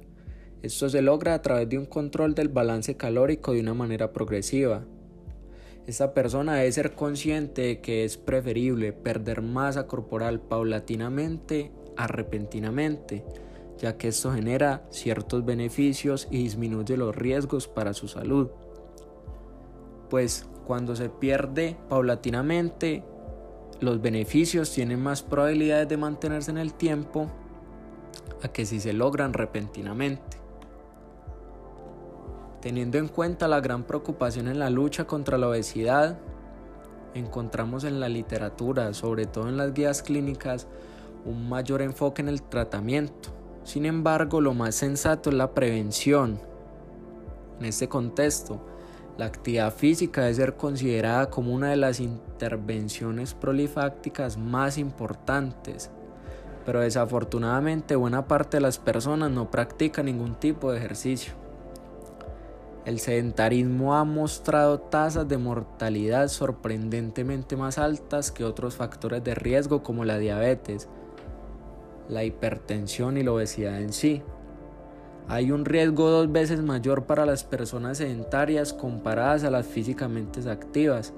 esto 0.63 0.89
se 0.89 1.03
logra 1.03 1.35
a 1.35 1.43
través 1.43 1.69
de 1.69 1.77
un 1.77 1.85
control 1.85 2.33
del 2.33 2.49
balance 2.49 2.97
calórico 2.97 3.53
de 3.53 3.59
una 3.59 3.75
manera 3.75 4.13
progresiva. 4.13 4.83
Esta 5.85 6.15
persona 6.15 6.55
debe 6.55 6.71
ser 6.71 6.93
consciente 6.93 7.61
de 7.61 7.81
que 7.81 8.03
es 8.03 8.17
preferible 8.17 8.93
perder 8.93 9.43
masa 9.43 9.85
corporal 9.85 10.39
paulatinamente 10.39 11.71
a 11.97 12.07
repentinamente, 12.07 13.23
ya 13.77 13.95
que 13.95 14.07
esto 14.07 14.33
genera 14.33 14.87
ciertos 14.89 15.45
beneficios 15.45 16.27
y 16.31 16.39
disminuye 16.39 16.97
los 16.97 17.15
riesgos 17.15 17.67
para 17.67 17.93
su 17.93 18.07
salud. 18.07 18.49
Pues 20.09 20.45
cuando 20.65 20.95
se 20.95 21.09
pierde 21.09 21.77
paulatinamente, 21.89 23.03
los 23.79 24.01
beneficios 24.01 24.71
tienen 24.71 25.01
más 25.01 25.21
probabilidades 25.21 25.87
de 25.87 25.97
mantenerse 25.97 26.51
en 26.51 26.57
el 26.57 26.73
tiempo 26.73 27.29
a 28.41 28.47
que 28.47 28.65
si 28.65 28.79
se 28.79 28.93
logran 28.93 29.33
repentinamente. 29.33 30.37
Teniendo 32.61 32.97
en 32.97 33.07
cuenta 33.07 33.47
la 33.47 33.59
gran 33.59 33.83
preocupación 33.83 34.47
en 34.47 34.59
la 34.59 34.69
lucha 34.69 35.05
contra 35.05 35.37
la 35.37 35.49
obesidad, 35.49 36.17
encontramos 37.13 37.83
en 37.83 37.99
la 37.99 38.09
literatura, 38.09 38.93
sobre 38.93 39.25
todo 39.25 39.49
en 39.49 39.57
las 39.57 39.73
guías 39.73 40.01
clínicas, 40.01 40.67
un 41.25 41.47
mayor 41.49 41.81
enfoque 41.81 42.21
en 42.21 42.29
el 42.29 42.41
tratamiento. 42.41 43.29
Sin 43.63 43.85
embargo, 43.85 44.41
lo 44.41 44.53
más 44.53 44.75
sensato 44.75 45.29
es 45.29 45.35
la 45.35 45.53
prevención. 45.53 46.39
En 47.59 47.65
este 47.65 47.87
contexto, 47.87 48.59
la 49.17 49.25
actividad 49.25 49.73
física 49.73 50.21
debe 50.21 50.33
ser 50.33 50.55
considerada 50.55 51.29
como 51.29 51.53
una 51.53 51.69
de 51.69 51.77
las 51.77 51.99
intervenciones 51.99 53.33
prolifácticas 53.33 54.37
más 54.37 54.77
importantes, 54.77 55.89
pero 56.65 56.81
desafortunadamente 56.81 57.95
buena 57.95 58.27
parte 58.27 58.57
de 58.57 58.61
las 58.61 58.77
personas 58.77 59.31
no 59.31 59.49
practica 59.49 60.03
ningún 60.03 60.35
tipo 60.35 60.71
de 60.71 60.79
ejercicio. 60.79 61.33
El 62.85 62.99
sedentarismo 62.99 63.95
ha 63.95 64.03
mostrado 64.03 64.79
tasas 64.79 65.27
de 65.27 65.39
mortalidad 65.39 66.27
sorprendentemente 66.27 67.55
más 67.55 67.79
altas 67.79 68.31
que 68.31 68.43
otros 68.43 68.75
factores 68.75 69.23
de 69.23 69.33
riesgo 69.33 69.81
como 69.81 70.05
la 70.05 70.19
diabetes, 70.19 70.87
la 72.09 72.23
hipertensión 72.23 73.17
y 73.17 73.23
la 73.23 73.31
obesidad 73.31 73.81
en 73.81 73.91
sí. 73.91 74.21
Hay 75.27 75.51
un 75.51 75.65
riesgo 75.65 76.09
dos 76.09 76.31
veces 76.31 76.61
mayor 76.61 77.05
para 77.05 77.25
las 77.25 77.43
personas 77.43 77.97
sedentarias 77.97 78.73
comparadas 78.73 79.43
a 79.43 79.49
las 79.49 79.65
físicamente 79.65 80.47
activas 80.49 81.13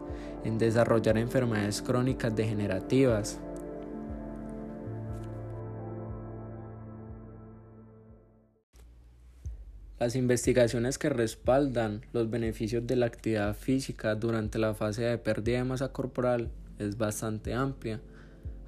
en 0.46 0.58
desarrollar 0.58 1.18
enfermedades 1.18 1.82
crónicas 1.82 2.36
degenerativas, 2.36 3.40
Las 10.00 10.16
investigaciones 10.16 11.00
que 11.00 11.10
respaldan 11.10 12.02
los 12.14 12.30
beneficios 12.30 12.86
de 12.86 12.96
la 12.96 13.08
actividad 13.08 13.56
física 13.56 14.14
durante 14.14 14.60
la 14.60 14.76
fase 14.76 15.02
de 15.02 15.18
pérdida 15.18 15.58
de 15.58 15.64
masa 15.64 15.92
corporal 15.92 16.52
es 16.78 17.00
bastante 17.00 17.56
amplia, 17.56 18.00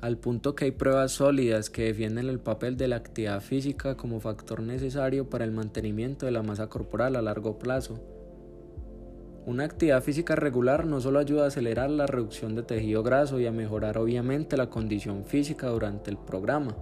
al 0.01 0.17
punto 0.17 0.55
que 0.55 0.65
hay 0.65 0.71
pruebas 0.71 1.11
sólidas 1.11 1.69
que 1.69 1.83
defienden 1.83 2.29
el 2.29 2.39
papel 2.39 2.77
de 2.77 2.87
la 2.87 2.95
actividad 2.95 3.41
física 3.41 3.97
como 3.97 4.21
factor 4.21 4.61
necesario 4.61 5.29
para 5.29 5.43
el 5.43 5.51
mantenimiento 5.51 6.25
de 6.25 6.31
la 6.31 6.41
masa 6.41 6.67
corporal 6.67 7.17
a 7.17 7.21
largo 7.21 7.59
plazo. 7.59 7.99
Una 9.45 9.65
actividad 9.65 10.01
física 10.01 10.35
regular 10.35 10.85
no 10.85 11.01
solo 11.01 11.19
ayuda 11.19 11.45
a 11.45 11.47
acelerar 11.47 11.89
la 11.89 12.05
reducción 12.05 12.55
de 12.55 12.63
tejido 12.63 13.03
graso 13.03 13.39
y 13.39 13.47
a 13.47 13.51
mejorar 13.51 13.97
obviamente 13.97 14.55
la 14.55 14.69
condición 14.69 15.25
física 15.25 15.67
durante 15.67 16.11
el 16.11 16.17
programa, 16.17 16.77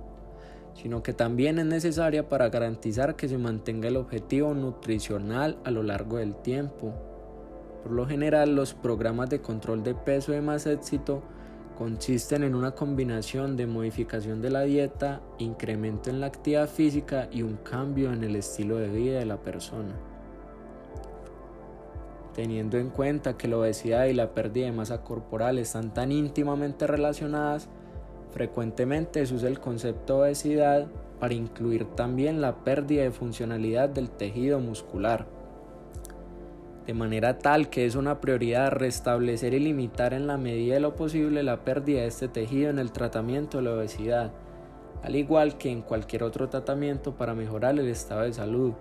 sino 0.76 1.02
que 1.02 1.14
también 1.14 1.58
es 1.58 1.66
necesaria 1.66 2.30
para 2.30 2.50
garantizar 2.50 3.16
que 3.16 3.28
se 3.28 3.40
mantenga 3.40 3.88
el 3.88 3.98
objetivo 3.98 4.54
nutricional 4.54 5.58
a 5.64 5.72
lo 5.72 5.82
largo 5.82 6.18
del 6.18 6.36
tiempo. 6.36 6.94
Por 7.82 7.94
lo 7.94 8.06
general, 8.06 8.56
los 8.56 8.76
programas 8.76 9.30
de 9.30 9.42
control 9.42 9.82
de 9.82 9.96
peso 9.96 10.34
de 10.34 10.42
más 10.42 10.68
éxito 10.68 11.24
consisten 11.78 12.44
en 12.44 12.56
una 12.56 12.72
combinación 12.72 13.56
de 13.56 13.68
modificación 13.68 14.42
de 14.42 14.50
la 14.50 14.62
dieta, 14.62 15.22
incremento 15.38 16.10
en 16.10 16.20
la 16.20 16.28
actividad 16.28 16.68
física 16.68 17.28
y 17.32 17.44
un 17.44 17.58
cambio 17.58 18.12
en 18.12 18.24
el 18.24 18.36
estilo 18.36 18.78
de 18.78 18.90
vida 18.90 19.20
de 19.20 19.26
la 19.26 19.38
persona. 19.38 19.94
Teniendo 22.34 22.78
en 22.78 22.90
cuenta 22.90 23.38
que 23.38 23.48
la 23.48 23.58
obesidad 23.58 24.06
y 24.06 24.14
la 24.14 24.34
pérdida 24.34 24.66
de 24.66 24.72
masa 24.72 25.04
corporal 25.04 25.58
están 25.58 25.94
tan 25.94 26.12
íntimamente 26.12 26.88
relacionadas, 26.88 27.70
Frecuentemente 28.32 29.26
se 29.26 29.34
usa 29.34 29.50
el 29.50 29.60
concepto 29.60 30.16
de 30.16 30.30
obesidad 30.30 30.88
para 31.20 31.34
incluir 31.34 31.86
también 31.96 32.42
la 32.42 32.64
pérdida 32.64 33.04
de 33.04 33.12
funcionalidad 33.12 33.90
del 33.90 34.12
tejido 34.12 34.60
muscular. 34.60 35.26
De 36.88 36.94
manera 36.94 37.38
tal 37.38 37.70
que 37.70 37.86
es 37.86 37.96
una 37.96 38.22
prioridad 38.22 38.72
restablecer 38.72 39.54
y 39.54 39.60
limitar 39.60 40.14
en 40.14 40.26
la 40.26 40.38
medida 40.38 40.76
de 40.76 40.80
lo 40.80 40.96
posible 40.96 41.44
la 41.44 41.66
pérdida 41.66 42.00
de 42.00 42.08
este 42.08 42.30
tejido 42.30 42.70
en 42.70 42.80
el 42.80 42.94
tratamiento 42.94 43.58
de 43.58 43.64
la 43.66 43.74
obesidad, 43.74 44.32
al 45.04 45.18
igual 45.18 45.58
que 45.58 45.70
en 45.70 45.82
cualquier 45.82 46.24
otro 46.24 46.48
tratamiento 46.48 47.18
para 47.18 47.36
mejorar 47.36 47.78
el 47.78 47.90
estado 47.90 48.22
de 48.22 48.32
salud. 48.32 48.72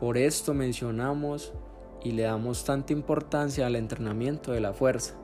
Por 0.00 0.18
esto 0.18 0.54
mencionamos 0.54 1.54
y 2.02 2.10
le 2.10 2.24
damos 2.24 2.64
tanta 2.64 2.92
importancia 2.92 3.64
al 3.64 3.76
entrenamiento 3.76 4.50
de 4.50 4.60
la 4.60 4.72
fuerza. 4.72 5.14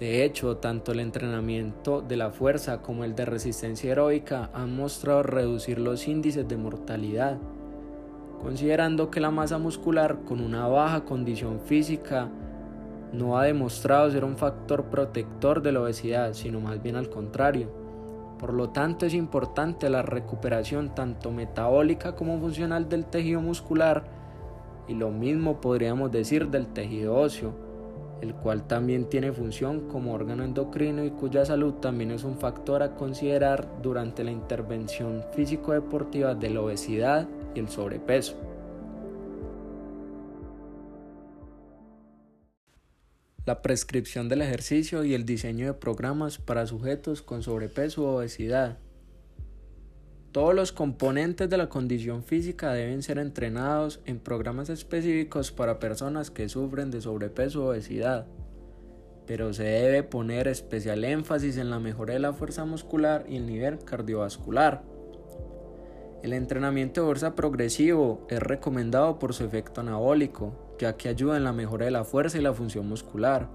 De 0.00 0.24
hecho, 0.24 0.56
tanto 0.56 0.90
el 0.90 0.98
entrenamiento 0.98 2.00
de 2.00 2.16
la 2.16 2.30
fuerza 2.30 2.82
como 2.82 3.04
el 3.04 3.14
de 3.14 3.24
resistencia 3.24 3.92
heroica 3.92 4.50
han 4.52 4.74
mostrado 4.74 5.22
reducir 5.22 5.78
los 5.78 6.08
índices 6.08 6.48
de 6.48 6.56
mortalidad, 6.56 7.38
considerando 8.44 9.10
que 9.10 9.20
la 9.20 9.30
masa 9.30 9.56
muscular 9.56 10.18
con 10.26 10.42
una 10.42 10.68
baja 10.68 11.06
condición 11.06 11.60
física 11.60 12.28
no 13.10 13.38
ha 13.38 13.44
demostrado 13.44 14.10
ser 14.10 14.22
un 14.22 14.36
factor 14.36 14.84
protector 14.90 15.62
de 15.62 15.72
la 15.72 15.80
obesidad, 15.80 16.34
sino 16.34 16.60
más 16.60 16.82
bien 16.82 16.96
al 16.96 17.08
contrario. 17.08 17.72
Por 18.38 18.52
lo 18.52 18.68
tanto, 18.68 19.06
es 19.06 19.14
importante 19.14 19.88
la 19.88 20.02
recuperación 20.02 20.94
tanto 20.94 21.30
metabólica 21.30 22.14
como 22.14 22.38
funcional 22.38 22.86
del 22.86 23.06
tejido 23.06 23.40
muscular 23.40 24.04
y 24.88 24.92
lo 24.92 25.10
mismo 25.10 25.62
podríamos 25.62 26.12
decir 26.12 26.48
del 26.48 26.66
tejido 26.66 27.16
óseo 27.16 27.54
el 28.20 28.34
cual 28.34 28.66
también 28.66 29.08
tiene 29.08 29.32
función 29.32 29.88
como 29.88 30.12
órgano 30.12 30.44
endocrino 30.44 31.04
y 31.04 31.10
cuya 31.10 31.44
salud 31.44 31.74
también 31.74 32.10
es 32.10 32.24
un 32.24 32.36
factor 32.36 32.82
a 32.82 32.94
considerar 32.94 33.68
durante 33.82 34.22
la 34.22 34.30
intervención 34.30 35.22
físico-deportiva 35.32 36.34
de 36.34 36.50
la 36.50 36.60
obesidad 36.60 37.28
el 37.54 37.68
sobrepeso. 37.68 38.36
La 43.46 43.60
prescripción 43.60 44.30
del 44.30 44.40
ejercicio 44.40 45.04
y 45.04 45.12
el 45.12 45.26
diseño 45.26 45.66
de 45.66 45.74
programas 45.74 46.38
para 46.38 46.66
sujetos 46.66 47.20
con 47.20 47.42
sobrepeso 47.42 48.02
o 48.02 48.16
obesidad. 48.16 48.78
Todos 50.32 50.54
los 50.54 50.72
componentes 50.72 51.50
de 51.50 51.58
la 51.58 51.68
condición 51.68 52.24
física 52.24 52.72
deben 52.72 53.02
ser 53.02 53.18
entrenados 53.18 54.00
en 54.06 54.18
programas 54.18 54.70
específicos 54.70 55.52
para 55.52 55.78
personas 55.78 56.30
que 56.30 56.48
sufren 56.48 56.90
de 56.90 57.02
sobrepeso 57.02 57.64
o 57.64 57.68
obesidad, 57.68 58.26
pero 59.26 59.52
se 59.52 59.64
debe 59.64 60.02
poner 60.02 60.48
especial 60.48 61.04
énfasis 61.04 61.58
en 61.58 61.70
la 61.70 61.78
mejora 61.78 62.14
de 62.14 62.20
la 62.20 62.32
fuerza 62.32 62.64
muscular 62.64 63.26
y 63.28 63.36
el 63.36 63.46
nivel 63.46 63.78
cardiovascular. 63.78 64.93
El 66.24 66.32
entrenamiento 66.32 67.02
de 67.02 67.06
fuerza 67.06 67.34
progresivo 67.34 68.26
es 68.30 68.40
recomendado 68.42 69.18
por 69.18 69.34
su 69.34 69.44
efecto 69.44 69.82
anabólico, 69.82 70.54
ya 70.78 70.96
que 70.96 71.10
ayuda 71.10 71.36
en 71.36 71.44
la 71.44 71.52
mejora 71.52 71.84
de 71.84 71.90
la 71.90 72.04
fuerza 72.04 72.38
y 72.38 72.40
la 72.40 72.54
función 72.54 72.88
muscular. 72.88 73.50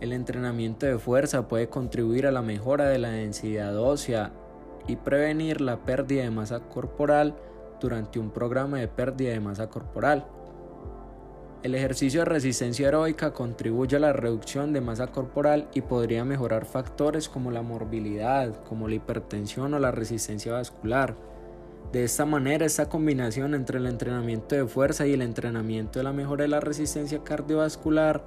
El 0.00 0.12
entrenamiento 0.12 0.86
de 0.86 0.98
fuerza 0.98 1.46
puede 1.46 1.68
contribuir 1.68 2.26
a 2.26 2.32
la 2.32 2.42
mejora 2.42 2.88
de 2.88 2.98
la 2.98 3.10
densidad 3.10 3.78
ósea 3.78 4.32
y 4.88 4.96
prevenir 4.96 5.60
la 5.60 5.84
pérdida 5.84 6.24
de 6.24 6.32
masa 6.32 6.58
corporal 6.58 7.36
durante 7.80 8.18
un 8.18 8.32
programa 8.32 8.80
de 8.80 8.88
pérdida 8.88 9.30
de 9.30 9.38
masa 9.38 9.68
corporal. 9.68 10.26
El 11.62 11.76
ejercicio 11.76 12.22
de 12.22 12.24
resistencia 12.24 12.86
aeróbica 12.86 13.32
contribuye 13.32 13.94
a 13.94 14.00
la 14.00 14.12
reducción 14.12 14.72
de 14.72 14.80
masa 14.80 15.06
corporal 15.06 15.68
y 15.72 15.82
podría 15.82 16.24
mejorar 16.24 16.64
factores 16.64 17.28
como 17.28 17.52
la 17.52 17.62
morbilidad, 17.62 18.60
como 18.64 18.88
la 18.88 18.96
hipertensión 18.96 19.72
o 19.74 19.78
la 19.78 19.92
resistencia 19.92 20.50
vascular. 20.50 21.29
De 21.92 22.04
esta 22.04 22.24
manera, 22.24 22.64
esta 22.64 22.88
combinación 22.88 23.54
entre 23.54 23.78
el 23.78 23.86
entrenamiento 23.86 24.54
de 24.54 24.66
fuerza 24.66 25.08
y 25.08 25.12
el 25.12 25.22
entrenamiento 25.22 25.98
de 25.98 26.04
la 26.04 26.12
mejora 26.12 26.42
de 26.42 26.48
la 26.48 26.60
resistencia 26.60 27.24
cardiovascular 27.24 28.24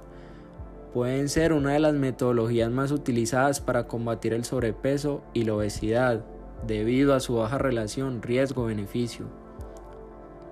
pueden 0.92 1.30
ser 1.30 1.54
una 1.54 1.72
de 1.72 1.80
las 1.80 1.94
metodologías 1.94 2.70
más 2.70 2.92
utilizadas 2.92 3.60
para 3.60 3.88
combatir 3.88 4.34
el 4.34 4.44
sobrepeso 4.44 5.22
y 5.32 5.44
la 5.44 5.54
obesidad 5.54 6.24
debido 6.66 7.14
a 7.14 7.20
su 7.20 7.36
baja 7.36 7.56
relación 7.56 8.20
riesgo-beneficio. 8.20 9.26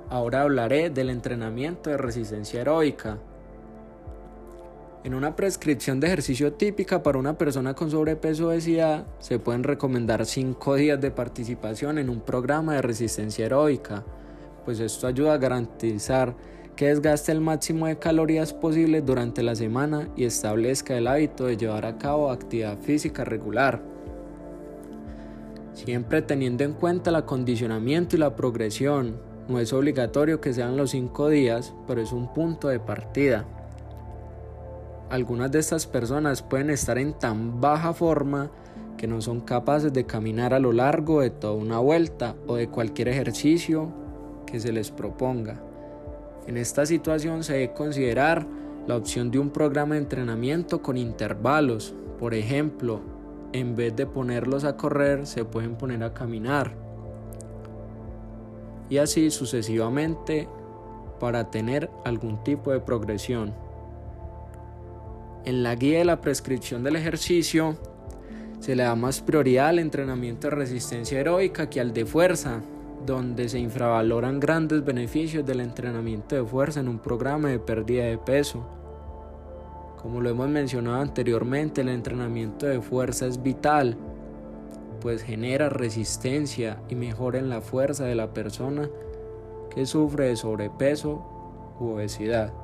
Ahora 0.09 0.42
hablaré 0.42 0.90
del 0.90 1.11
entrenamiento 1.11 1.90
de 1.90 1.99
resistencia 1.99 2.62
heroica. 2.62 3.19
En 5.04 5.15
una 5.15 5.34
prescripción 5.34 5.99
de 5.99 6.06
ejercicio 6.06 6.52
típica 6.52 7.02
para 7.02 7.19
una 7.19 7.36
persona 7.36 7.75
con 7.75 7.91
sobrepeso 7.91 8.45
o 8.45 8.49
obesidad, 8.49 9.04
se 9.19 9.38
pueden 9.38 9.65
recomendar 9.65 10.25
5 10.25 10.76
días 10.76 11.00
de 11.00 11.10
participación 11.10 11.99
en 11.99 12.08
un 12.08 12.21
programa 12.21 12.75
de 12.75 12.82
resistencia 12.82 13.47
heroica, 13.47 14.04
pues 14.65 14.78
esto 14.78 15.08
ayuda 15.08 15.34
a 15.34 15.38
garantizar 15.38 16.36
que 16.76 16.86
desgaste 16.86 17.32
el 17.32 17.41
máximo 17.41 17.86
de 17.86 17.99
calorías 17.99 18.54
posible 18.54 19.02
durante 19.02 19.43
la 19.43 19.56
semana 19.56 20.08
y 20.17 20.25
establezca 20.25 20.97
el 20.97 21.08
hábito 21.08 21.47
de 21.47 21.56
llevar 21.56 21.84
a 21.84 21.99
cabo 21.99 22.30
actividad 22.30 22.78
física 22.78 23.25
regular 23.25 23.93
siempre 25.75 26.23
teniendo 26.23 26.65
en 26.65 26.75
cuenta 26.75 27.10
el 27.10 27.17
acondicionamiento 27.17 28.17
y 28.17 28.19
la 28.19 28.36
progresión. 28.36 29.17
No 29.49 29.58
es 29.58 29.73
obligatorio 29.73 30.41
que 30.41 30.52
sean 30.52 30.76
los 30.76 30.91
5 30.91 31.28
días, 31.28 31.75
pero 31.86 32.00
es 32.00 32.12
un 32.12 32.32
punto 32.32 32.69
de 32.69 32.80
partida. 32.80 33.47
Algunas 35.12 35.52
de 35.52 35.58
estas 35.58 35.86
personas 35.86 36.40
pueden 36.40 36.70
estar 36.70 36.96
en 36.96 37.12
tan 37.12 37.60
baja 37.60 37.92
forma 37.92 38.50
que 38.96 39.06
no 39.06 39.20
son 39.20 39.42
capaces 39.42 39.92
de 39.92 40.06
caminar 40.06 40.54
a 40.54 40.58
lo 40.58 40.72
largo 40.72 41.20
de 41.20 41.28
toda 41.28 41.52
una 41.52 41.78
vuelta 41.80 42.34
o 42.46 42.54
de 42.54 42.70
cualquier 42.70 43.08
ejercicio 43.08 43.92
que 44.46 44.58
se 44.58 44.72
les 44.72 44.90
proponga. 44.90 45.60
En 46.46 46.56
esta 46.56 46.86
situación 46.86 47.44
se 47.44 47.52
debe 47.52 47.75
considerar 47.75 48.46
la 48.86 48.96
opción 48.96 49.30
de 49.30 49.38
un 49.38 49.50
programa 49.50 49.96
de 49.96 50.00
entrenamiento 50.00 50.80
con 50.80 50.96
intervalos, 50.96 51.94
por 52.18 52.32
ejemplo, 52.32 53.02
en 53.52 53.76
vez 53.76 53.94
de 53.94 54.06
ponerlos 54.06 54.64
a 54.64 54.78
correr, 54.78 55.26
se 55.26 55.44
pueden 55.44 55.76
poner 55.76 56.02
a 56.04 56.14
caminar. 56.14 56.72
Y 58.88 58.96
así 58.96 59.30
sucesivamente 59.30 60.48
para 61.20 61.50
tener 61.50 61.90
algún 62.02 62.42
tipo 62.44 62.72
de 62.72 62.80
progresión. 62.80 63.52
En 65.45 65.65
la 65.65 65.75
guía 65.75 65.99
de 65.99 66.05
la 66.05 66.21
prescripción 66.21 66.85
del 66.85 66.95
ejercicio 66.95 67.76
se 68.61 68.76
le 68.76 68.85
da 68.85 68.95
más 68.95 69.21
prioridad 69.21 69.71
al 69.71 69.81
entrenamiento 69.81 70.49
de 70.49 70.55
resistencia 70.55 71.19
heroica 71.19 71.69
que 71.69 71.81
al 71.81 71.93
de 71.93 72.07
fuerza, 72.07 72.61
donde 73.05 73.49
se 73.49 73.59
infravaloran 73.59 74.39
grandes 74.39 74.85
beneficios 74.85 75.45
del 75.45 75.59
entrenamiento 75.59 76.37
de 76.37 76.45
fuerza 76.45 76.78
en 76.78 76.87
un 76.87 77.00
programa 77.00 77.49
de 77.49 77.59
pérdida 77.59 78.05
de 78.05 78.19
peso. 78.19 78.65
Como 80.00 80.21
lo 80.21 80.31
hemos 80.31 80.49
mencionado 80.49 81.00
anteriormente, 81.00 81.81
el 81.81 81.89
entrenamiento 81.89 82.67
de 82.67 82.81
fuerza 82.81 83.26
es 83.26 83.43
vital, 83.43 83.97
pues 85.00 85.25
genera 85.25 85.69
resistencia 85.69 86.81
y 86.89 86.95
mejora 86.95 87.41
en 87.41 87.49
la 87.49 87.61
fuerza 87.61 88.05
de 88.05 88.15
la 88.15 88.33
persona 88.33 88.89
que 89.75 89.87
sufre 89.87 90.28
de 90.28 90.37
sobrepeso 90.37 91.76
u 91.81 91.95
obesidad. 91.95 92.61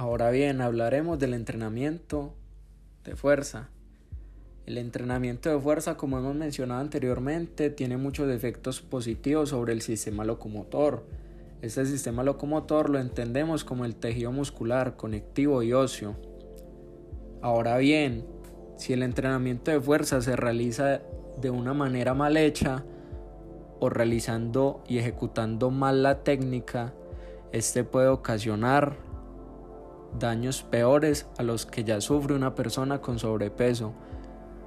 Ahora 0.00 0.30
bien, 0.30 0.62
hablaremos 0.62 1.18
del 1.18 1.34
entrenamiento 1.34 2.32
de 3.04 3.16
fuerza. 3.16 3.68
El 4.64 4.78
entrenamiento 4.78 5.50
de 5.50 5.60
fuerza, 5.60 5.98
como 5.98 6.18
hemos 6.18 6.34
mencionado 6.34 6.80
anteriormente, 6.80 7.68
tiene 7.68 7.98
muchos 7.98 8.30
efectos 8.30 8.80
positivos 8.80 9.50
sobre 9.50 9.74
el 9.74 9.82
sistema 9.82 10.24
locomotor. 10.24 11.04
Este 11.60 11.84
sistema 11.84 12.22
locomotor 12.22 12.88
lo 12.88 12.98
entendemos 12.98 13.62
como 13.62 13.84
el 13.84 13.94
tejido 13.94 14.32
muscular, 14.32 14.96
conectivo 14.96 15.62
y 15.62 15.74
óseo. 15.74 16.16
Ahora 17.42 17.76
bien, 17.76 18.24
si 18.78 18.94
el 18.94 19.02
entrenamiento 19.02 19.70
de 19.70 19.82
fuerza 19.82 20.22
se 20.22 20.34
realiza 20.34 21.02
de 21.42 21.50
una 21.50 21.74
manera 21.74 22.14
mal 22.14 22.38
hecha 22.38 22.86
o 23.80 23.90
realizando 23.90 24.82
y 24.88 24.96
ejecutando 24.96 25.70
mal 25.70 26.02
la 26.02 26.22
técnica, 26.22 26.94
este 27.52 27.84
puede 27.84 28.08
ocasionar 28.08 29.09
daños 30.18 30.62
peores 30.62 31.26
a 31.38 31.42
los 31.42 31.66
que 31.66 31.84
ya 31.84 32.00
sufre 32.00 32.34
una 32.34 32.54
persona 32.54 33.00
con 33.00 33.18
sobrepeso 33.18 33.94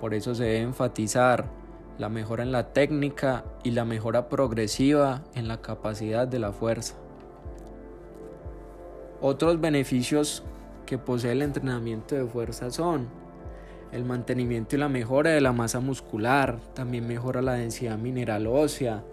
por 0.04 0.14
eso 0.14 0.36
se 0.36 0.44
debe 0.44 0.60
enfatizar 0.60 1.46
la 1.98 2.10
mejora 2.10 2.44
en 2.44 2.52
la 2.52 2.74
técnica 2.74 3.46
y 3.64 3.72
la 3.72 3.86
mejora 3.86 4.28
progresiva 4.28 5.22
en 5.34 5.48
la 5.48 5.62
capacidad 5.62 6.28
de 6.28 6.40
la 6.40 6.52
fuerza. 6.52 6.96
Otros 9.22 9.62
beneficios 9.62 10.44
que 10.86 10.98
posee 10.98 11.32
el 11.32 11.42
entrenamiento 11.42 12.16
de 12.16 12.26
fuerza 12.26 12.70
son 12.70 13.08
el 13.94 14.04
mantenimiento 14.04 14.76
y 14.76 14.80
la 14.80 14.90
mejora 14.90 15.30
de 15.30 15.40
la 15.40 15.54
masa 15.54 15.80
muscular, 15.80 16.60
también 16.74 17.08
mejora 17.08 17.42
la 17.42 17.54
densidad 17.54 17.98
mineral 17.98 18.46
ósea, 18.48 19.06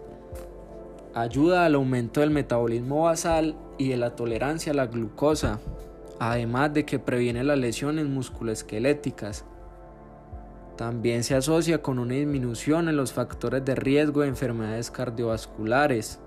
ayuda 1.14 1.66
al 1.66 1.76
aumento 1.76 2.20
del 2.20 2.30
metabolismo 2.30 3.02
basal 3.02 3.54
y 3.78 3.90
de 3.90 3.96
la 3.96 4.16
tolerancia 4.16 4.72
a 4.72 4.74
la 4.74 4.86
glucosa, 4.86 5.60
además 6.20 6.72
de 6.74 6.84
que 6.84 6.98
previene 6.98 7.42
las 7.42 7.58
lesiones 7.58 8.06
musculoesqueléticas, 8.06 9.46
también 10.76 11.24
se 11.24 11.34
asocia 11.34 11.82
con 11.82 11.98
una 11.98 12.14
disminución 12.14 12.88
en 12.88 12.96
los 12.96 13.12
factores 13.12 13.64
de 13.64 13.74
riesgo 13.74 14.20
de 14.20 14.28
enfermedades 14.28 14.90
cardiovasculares. 14.90 16.20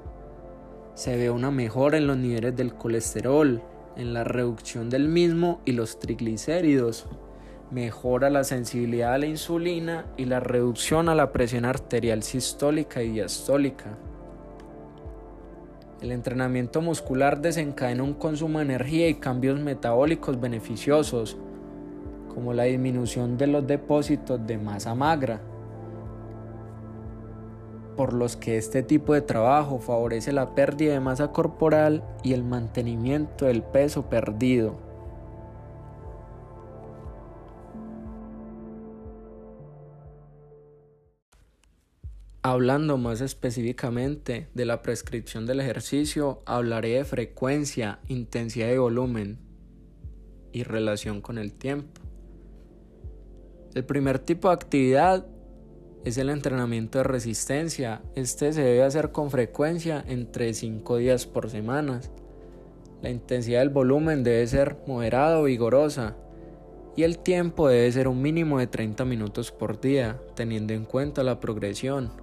Se 0.96 1.16
ve 1.16 1.30
una 1.30 1.52
mejora 1.52 1.98
en 1.98 2.08
los 2.08 2.18
niveles 2.18 2.56
del 2.56 2.74
colesterol, 2.74 3.62
en 3.96 4.14
la 4.14 4.24
reducción 4.24 4.90
del 4.90 5.08
mismo 5.08 5.62
y 5.66 5.72
los 5.72 6.00
triglicéridos. 6.00 7.08
Mejora 7.72 8.30
la 8.30 8.44
sensibilidad 8.44 9.14
a 9.14 9.18
la 9.20 9.26
insulina 9.28 10.06
y 10.18 10.26
la 10.26 10.40
reducción 10.40 11.10
a 11.10 11.16
la 11.16 11.32
presión 11.32 11.66
arterial 11.66 12.22
sistólica 12.24 13.02
y 13.02 13.10
diastólica. 13.10 13.98
El 16.04 16.12
entrenamiento 16.12 16.82
muscular 16.82 17.40
desencadena 17.40 18.04
un 18.04 18.14
consumo 18.14 18.60
de 18.60 18.66
energía 18.66 19.08
y 19.08 19.14
cambios 19.14 19.58
metabólicos 19.62 20.38
beneficiosos, 20.38 21.38
como 22.36 22.52
la 22.52 22.64
disminución 22.64 23.38
de 23.38 23.48
los 23.48 23.66
depósitos 23.66 24.46
de 24.46 24.58
masa 24.58 24.96
magra, 24.96 25.40
por 27.96 28.12
los 28.12 28.36
que 28.36 28.58
este 28.58 28.84
tipo 28.84 29.14
de 29.14 29.22
trabajo 29.22 29.80
favorece 29.80 30.34
la 30.34 30.54
pérdida 30.54 30.92
de 30.92 31.00
masa 31.00 31.32
corporal 31.32 32.04
y 32.22 32.34
el 32.34 32.44
mantenimiento 32.44 33.46
del 33.46 33.64
peso 33.64 34.10
perdido. 34.10 34.76
Hablando 42.46 42.98
más 42.98 43.22
específicamente 43.22 44.50
de 44.54 44.66
la 44.66 44.82
prescripción 44.82 45.46
del 45.46 45.62
ejercicio, 45.62 46.42
hablaré 46.46 46.90
de 46.90 47.06
frecuencia, 47.06 48.00
intensidad 48.10 48.70
y 48.70 48.78
volumen 48.78 49.40
y 50.52 50.64
relación 50.64 51.22
con 51.22 51.38
el 51.38 51.54
tiempo. 51.54 52.02
El 53.74 53.86
primer 53.86 54.20
tipo 54.20 54.50
de 54.50 54.56
actividad 54.56 55.26
es 56.04 56.18
el 56.18 56.30
entrenamiento 56.30 56.98
de 56.98 57.06
resistencia. 57.06 58.02
Este 58.14 58.52
se 58.52 58.62
debe 58.62 58.84
hacer 58.84 59.14
con 59.14 59.32
frecuencia 59.32 60.04
entre 60.06 60.54
5 60.54 60.98
días 60.98 61.26
por 61.26 61.50
semana. 61.50 62.02
La 63.02 63.10
intensidad 63.10 63.60
del 63.60 63.70
volumen 63.70 64.22
debe 64.26 64.46
ser 64.48 64.80
moderada 64.86 65.40
o 65.40 65.44
vigorosa 65.44 66.18
y 66.98 67.04
el 67.04 67.20
tiempo 67.20 67.70
debe 67.70 67.90
ser 67.94 68.10
un 68.10 68.22
mínimo 68.22 68.60
de 68.60 68.68
30 68.68 69.06
minutos 69.06 69.54
por 69.54 69.80
día, 69.80 70.20
teniendo 70.36 70.74
en 70.74 70.84
cuenta 70.84 71.24
la 71.24 71.40
progresión. 71.40 72.23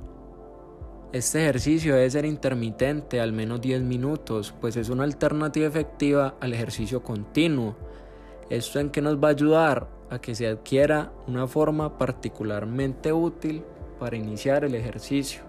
Este 1.13 1.43
ejercicio 1.43 1.97
debe 1.97 2.09
ser 2.09 2.25
intermitente, 2.25 3.21
al 3.21 3.33
menos 3.33 3.61
10 3.61 3.83
minutos, 3.83 4.55
pues 4.61 4.77
es 4.77 4.91
una 4.91 5.03
alternativa 5.03 5.67
efectiva 5.67 6.37
al 6.39 6.53
ejercicio 6.53 7.03
continuo. 7.03 7.75
¿Esto 8.49 8.79
en 8.79 8.91
qué 8.91 9.03
nos 9.03 9.17
va 9.17 9.27
a 9.27 9.31
ayudar? 9.33 9.89
A 10.09 10.21
que 10.21 10.37
se 10.37 10.47
adquiera 10.47 11.13
una 11.27 11.49
forma 11.49 11.99
particularmente 11.99 13.13
útil 13.13 13.65
para 13.99 14.17
iniciar 14.17 14.65
el 14.65 14.77
ejercicio. 14.77 15.43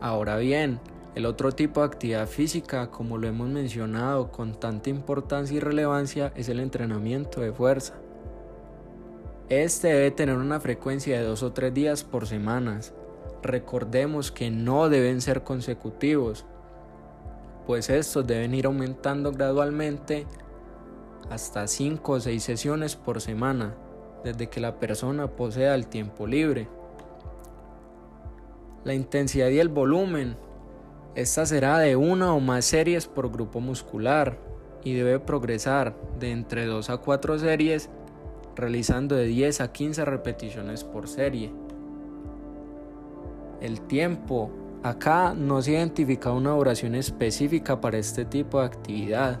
Ahora 0.00 0.36
bien, 0.38 0.80
el 1.14 1.24
otro 1.24 1.52
tipo 1.52 1.78
de 1.78 1.86
actividad 1.86 2.26
física, 2.26 2.90
como 2.90 3.18
lo 3.18 3.28
hemos 3.28 3.48
mencionado 3.48 4.32
con 4.32 4.58
tanta 4.58 4.90
importancia 4.90 5.56
y 5.56 5.60
relevancia, 5.60 6.32
es 6.34 6.48
el 6.48 6.58
entrenamiento 6.58 7.40
de 7.40 7.52
fuerza. 7.52 7.94
Este 9.48 9.88
debe 9.88 10.10
tener 10.10 10.38
una 10.38 10.58
frecuencia 10.58 11.16
de 11.16 11.24
dos 11.24 11.44
o 11.44 11.52
tres 11.52 11.72
días 11.72 12.02
por 12.02 12.26
semanas, 12.26 12.92
recordemos 13.44 14.32
que 14.32 14.50
no 14.50 14.88
deben 14.88 15.20
ser 15.20 15.44
consecutivos, 15.44 16.44
pues 17.66 17.88
estos 17.90 18.26
deben 18.26 18.54
ir 18.54 18.66
aumentando 18.66 19.32
gradualmente 19.32 20.26
hasta 21.30 21.66
5 21.66 22.12
o 22.12 22.20
6 22.20 22.42
sesiones 22.42 22.96
por 22.96 23.20
semana, 23.20 23.74
desde 24.24 24.48
que 24.48 24.60
la 24.60 24.78
persona 24.78 25.28
posea 25.28 25.74
el 25.74 25.86
tiempo 25.86 26.26
libre. 26.26 26.68
La 28.84 28.94
intensidad 28.94 29.48
y 29.48 29.58
el 29.58 29.68
volumen. 29.68 30.36
Esta 31.14 31.46
será 31.46 31.78
de 31.78 31.96
una 31.96 32.34
o 32.34 32.40
más 32.40 32.64
series 32.64 33.06
por 33.06 33.30
grupo 33.30 33.60
muscular 33.60 34.36
y 34.82 34.94
debe 34.94 35.20
progresar 35.20 35.94
de 36.18 36.32
entre 36.32 36.66
2 36.66 36.90
a 36.90 36.96
4 36.98 37.38
series, 37.38 37.88
realizando 38.56 39.14
de 39.14 39.24
10 39.24 39.60
a 39.60 39.72
15 39.72 40.04
repeticiones 40.04 40.84
por 40.84 41.08
serie 41.08 41.63
el 43.64 43.80
tiempo. 43.80 44.50
Acá 44.82 45.34
no 45.34 45.62
se 45.62 45.72
identifica 45.72 46.30
una 46.30 46.50
duración 46.50 46.94
específica 46.94 47.80
para 47.80 47.98
este 47.98 48.24
tipo 48.24 48.60
de 48.60 48.66
actividad. 48.66 49.40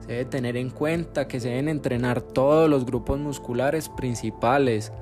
Se 0.00 0.12
debe 0.12 0.24
tener 0.26 0.56
en 0.56 0.70
cuenta 0.70 1.26
que 1.26 1.40
se 1.40 1.48
deben 1.48 1.68
entrenar 1.68 2.22
todos 2.22 2.70
los 2.70 2.86
grupos 2.86 3.18
musculares 3.18 3.88
principales. 3.88 4.92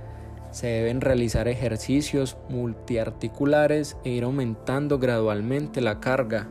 Se 0.50 0.68
deben 0.68 1.00
realizar 1.00 1.48
ejercicios 1.48 2.38
multiarticulares 2.48 3.96
e 4.04 4.10
ir 4.10 4.24
aumentando 4.24 4.98
gradualmente 4.98 5.80
la 5.80 6.00
carga. 6.00 6.48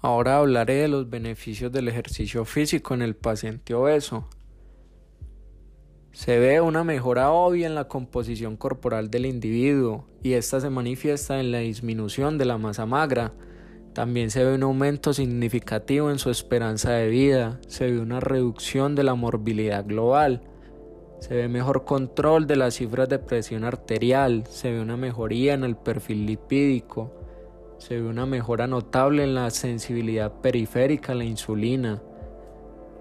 Ahora 0.00 0.38
hablaré 0.38 0.74
de 0.76 0.88
los 0.88 1.10
beneficios 1.10 1.72
del 1.72 1.88
ejercicio 1.88 2.44
físico 2.44 2.94
en 2.94 3.02
el 3.02 3.16
paciente 3.16 3.74
obeso. 3.74 4.28
Se 6.12 6.38
ve 6.38 6.60
una 6.60 6.84
mejora 6.84 7.30
obvia 7.30 7.66
en 7.66 7.74
la 7.74 7.86
composición 7.86 8.56
corporal 8.56 9.10
del 9.10 9.26
individuo 9.26 10.06
y 10.22 10.32
esta 10.32 10.60
se 10.60 10.70
manifiesta 10.70 11.38
en 11.38 11.52
la 11.52 11.58
disminución 11.58 12.38
de 12.38 12.44
la 12.44 12.58
masa 12.58 12.86
magra. 12.86 13.32
También 13.92 14.30
se 14.30 14.44
ve 14.44 14.54
un 14.54 14.62
aumento 14.62 15.12
significativo 15.12 16.10
en 16.10 16.18
su 16.18 16.30
esperanza 16.30 16.92
de 16.92 17.08
vida, 17.08 17.60
se 17.68 17.90
ve 17.90 18.00
una 18.00 18.20
reducción 18.20 18.94
de 18.94 19.04
la 19.04 19.14
morbilidad 19.14 19.84
global, 19.84 20.42
se 21.20 21.34
ve 21.34 21.48
mejor 21.48 21.84
control 21.84 22.46
de 22.46 22.56
las 22.56 22.74
cifras 22.74 23.08
de 23.08 23.18
presión 23.18 23.64
arterial, 23.64 24.44
se 24.48 24.70
ve 24.72 24.80
una 24.80 24.96
mejoría 24.96 25.54
en 25.54 25.64
el 25.64 25.76
perfil 25.76 26.26
lipídico, 26.26 27.12
se 27.78 28.00
ve 28.00 28.08
una 28.08 28.24
mejora 28.24 28.66
notable 28.66 29.24
en 29.24 29.34
la 29.34 29.50
sensibilidad 29.50 30.32
periférica 30.40 31.12
a 31.12 31.16
la 31.16 31.24
insulina, 31.24 32.00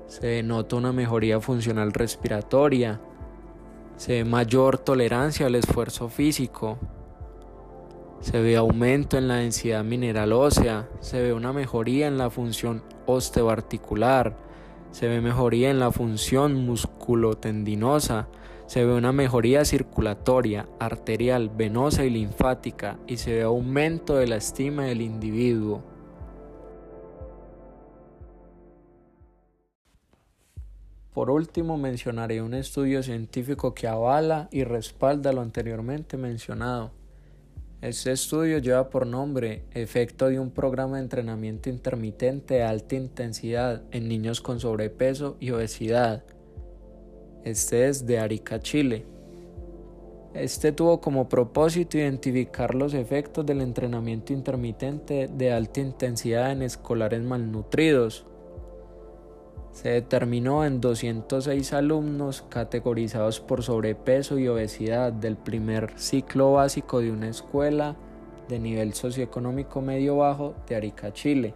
se 0.07 0.41
nota 0.43 0.75
una 0.75 0.91
mejoría 0.91 1.39
funcional 1.39 1.93
respiratoria, 1.93 2.99
se 3.97 4.13
ve 4.13 4.25
mayor 4.25 4.77
tolerancia 4.77 5.45
al 5.45 5.55
esfuerzo 5.55 6.09
físico, 6.09 6.77
se 8.19 8.41
ve 8.41 8.57
aumento 8.57 9.17
en 9.17 9.27
la 9.27 9.35
densidad 9.35 9.83
mineral 9.83 10.33
ósea, 10.33 10.87
se 11.01 11.21
ve 11.21 11.33
una 11.33 11.53
mejoría 11.53 12.07
en 12.07 12.17
la 12.17 12.29
función 12.29 12.83
osteoarticular, 13.05 14.35
se 14.91 15.07
ve 15.07 15.21
mejoría 15.21 15.69
en 15.69 15.79
la 15.79 15.91
función 15.91 16.55
musculotendinosa, 16.65 18.27
se 18.65 18.83
ve 18.83 18.93
una 18.93 19.11
mejoría 19.11 19.63
circulatoria, 19.65 20.67
arterial, 20.79 21.49
venosa 21.49 22.03
y 22.03 22.09
linfática 22.09 22.97
y 23.07 23.17
se 23.17 23.33
ve 23.33 23.43
aumento 23.43 24.15
de 24.15 24.27
la 24.27 24.37
estima 24.37 24.85
del 24.85 25.01
individuo. 25.01 25.96
Por 31.17 31.31
último, 31.31 31.77
mencionaré 31.77 32.43
un 32.43 32.53
estudio 32.53 33.01
científico 33.01 33.73
que 33.73 33.87
avala 33.87 34.49
y 34.51 34.63
respalda 34.63 35.33
lo 35.33 35.41
anteriormente 35.41 36.15
mencionado. 36.15 36.91
Este 37.81 38.11
estudio 38.11 38.59
lleva 38.59 38.91
por 38.91 39.07
nombre 39.07 39.63
Efecto 39.71 40.29
de 40.29 40.39
un 40.39 40.51
programa 40.51 40.97
de 40.97 41.01
entrenamiento 41.01 41.71
intermitente 41.71 42.53
de 42.53 42.63
alta 42.63 42.93
intensidad 42.93 43.81
en 43.89 44.07
niños 44.07 44.41
con 44.41 44.59
sobrepeso 44.59 45.37
y 45.39 45.49
obesidad. 45.49 46.23
Este 47.43 47.87
es 47.87 48.05
de 48.05 48.19
Arica, 48.19 48.59
Chile. 48.59 49.03
Este 50.35 50.71
tuvo 50.71 51.01
como 51.01 51.27
propósito 51.27 51.97
identificar 51.97 52.75
los 52.75 52.93
efectos 52.93 53.43
del 53.43 53.61
entrenamiento 53.61 54.33
intermitente 54.33 55.27
de 55.35 55.51
alta 55.51 55.79
intensidad 55.79 56.51
en 56.51 56.61
escolares 56.61 57.23
malnutridos 57.23 58.27
se 59.77 59.89
determinó 59.89 60.65
en 60.65 60.81
206 60.81 61.71
alumnos 61.73 62.43
categorizados 62.49 63.39
por 63.39 63.61
sobrepeso 63.61 64.39
y 64.39 64.47
obesidad 64.47 65.13
del 65.13 65.37
primer 65.37 65.99
ciclo 65.99 66.53
básico 66.53 66.99
de 66.99 67.11
una 67.11 67.29
escuela 67.29 67.95
de 68.49 68.57
nivel 68.57 68.95
socioeconómico 68.95 69.81
medio-bajo 69.81 70.55
de 70.67 70.77
Arica, 70.77 71.13
Chile. 71.13 71.53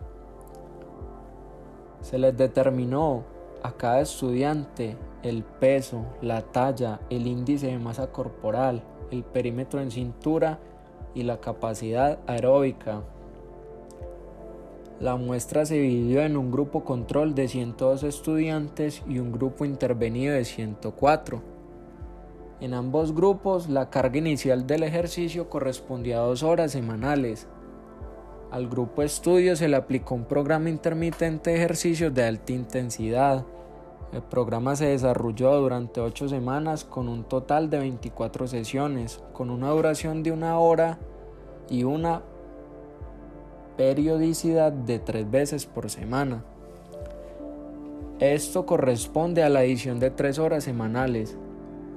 Se 2.02 2.20
les 2.20 2.38
determinó 2.38 3.24
a 3.64 3.72
cada 3.72 4.02
estudiante 4.02 4.96
el 5.24 5.42
peso, 5.42 6.06
la 6.22 6.44
talla, 6.44 7.00
el 7.10 7.26
índice 7.26 7.68
de 7.72 7.80
masa 7.80 8.12
corporal, 8.12 8.84
el 9.10 9.24
perímetro 9.24 9.82
en 9.82 9.90
cintura 9.90 10.60
y 11.16 11.24
la 11.24 11.42
capacidad 11.42 12.20
aeróbica 12.28 13.02
la 15.02 15.16
muestra 15.16 15.66
se 15.66 15.76
dividió 15.76 16.22
en 16.22 16.38
un 16.38 16.52
grupo 16.52 16.84
control 16.84 17.34
de 17.34 17.48
102 17.48 18.04
estudiantes 18.04 19.02
y 19.08 19.18
un 19.18 19.32
grupo 19.32 19.66
intervenido 19.66 20.36
de 20.36 20.46
104. 20.46 21.42
En 22.60 22.76
ambos 22.76 23.16
grupos, 23.16 23.68
la 23.68 23.90
carga 23.90 24.20
inicial 24.20 24.68
del 24.68 24.84
ejercicio 24.84 25.50
correspondía 25.50 26.20
a 26.20 26.26
dos 26.26 26.44
horas 26.44 26.74
semanales. 26.74 27.48
Al 28.52 28.68
grupo 28.68 29.02
estudio 29.02 29.56
se 29.56 29.68
le 29.68 29.76
aplicó 29.76 30.14
un 30.14 30.26
programa 30.26 30.70
intermitente 30.70 31.50
de 31.50 31.56
ejercicios 31.56 32.14
de 32.14 32.24
alta 32.24 32.54
intensidad. 32.54 33.44
El 34.14 34.22
programa 34.22 34.76
se 34.76 34.86
desarrolló 34.86 35.60
durante 35.60 36.00
8 36.00 36.30
semanas 36.30 36.84
con 36.86 37.10
un 37.10 37.24
total 37.24 37.72
de 37.72 37.80
24 37.80 38.46
sesiones, 38.46 39.20
con 39.34 39.50
una 39.50 39.72
duración 39.72 40.22
de 40.22 40.32
una 40.32 40.60
hora 40.60 41.00
y 41.70 41.86
una 41.86 42.22
periodicidad 43.82 44.72
de 44.72 45.00
tres 45.00 45.32
veces 45.32 45.65
por 45.65 45.89
semana. 45.89 46.44
Esto 48.20 48.67
corresponde 48.67 49.41
a 49.41 49.50
la 49.50 49.63
edición 49.63 50.00
de 50.00 50.12
tres 50.12 50.38
horas 50.38 50.65
semanales. 50.65 51.36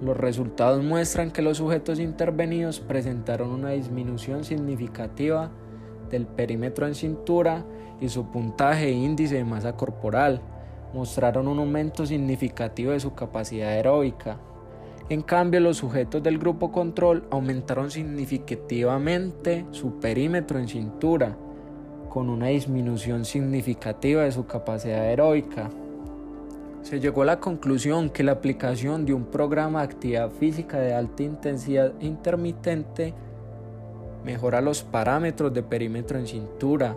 Los 0.01 0.17
resultados 0.17 0.83
muestran 0.83 1.31
que 1.31 1.43
los 1.43 1.59
sujetos 1.59 2.01
intervenidos 2.01 2.81
presentaron 2.81 3.51
una 3.51 3.73
disminución 3.73 4.45
significativa 4.45 5.51
del 6.09 6.27
perímetro 6.27 6.87
en 6.87 6.95
cintura 6.95 7.67
y 8.01 8.09
su 8.09 8.31
puntaje 8.31 8.89
e 8.89 8.93
índice 8.93 9.35
de 9.35 9.45
masa 9.45 9.77
corporal. 9.77 10.41
Mostraron 10.95 11.49
un 11.49 11.59
aumento 11.59 12.07
significativo 12.07 12.93
de 12.93 13.01
su 13.01 13.15
capacidad 13.15 13.69
aeróbica. 13.69 14.39
En 15.11 15.21
cambio, 15.21 15.61
los 15.61 15.77
sujetos 15.77 16.23
del 16.23 16.39
grupo 16.39 16.73
control 16.73 17.29
aumentaron 17.31 17.91
significativamente 17.91 19.67
su 19.71 20.01
perímetro 20.01 20.59
en 20.59 20.69
cintura, 20.69 21.37
con 22.15 22.31
una 22.31 22.47
disminución 22.47 23.25
significativa 23.25 24.23
de 24.23 24.31
su 24.31 24.47
capacidad 24.47 25.01
aeróbica. 25.01 25.69
Se 26.83 27.01
llegó 27.01 27.23
a 27.23 27.25
la 27.25 27.41
conclusión 27.41 28.09
que 28.09 28.23
la 28.23 28.31
aplicación 28.31 29.05
de 29.05 29.15
un 29.15 29.25
programa 29.25 29.81
de 29.81 29.87
actividad 29.87 30.31
física 30.31 30.79
de 30.79 30.95
alta 30.95 31.25
intensidad 31.25 31.93
intermitente 31.99 33.15
mejora 34.25 34.61
los 34.61 34.85
parámetros 34.85 35.53
de 35.53 35.65
perímetro 35.65 36.17
en 36.17 36.29
cintura, 36.29 36.97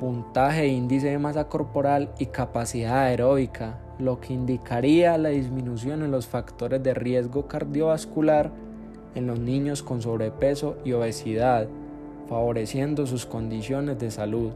puntaje 0.00 0.62
e 0.62 0.68
índice 0.68 1.08
de 1.08 1.18
masa 1.18 1.46
corporal 1.48 2.10
y 2.18 2.26
capacidad 2.26 3.00
aeróbica, 3.00 3.80
lo 3.98 4.18
que 4.18 4.32
indicaría 4.32 5.18
la 5.18 5.28
disminución 5.28 6.02
en 6.02 6.10
los 6.10 6.26
factores 6.26 6.82
de 6.82 6.94
riesgo 6.94 7.48
cardiovascular 7.48 8.50
en 9.14 9.26
los 9.26 9.38
niños 9.38 9.82
con 9.82 10.00
sobrepeso 10.00 10.78
y 10.86 10.92
obesidad, 10.92 11.68
favoreciendo 12.28 13.06
sus 13.06 13.26
condiciones 13.26 13.98
de 13.98 14.10
salud. 14.10 14.52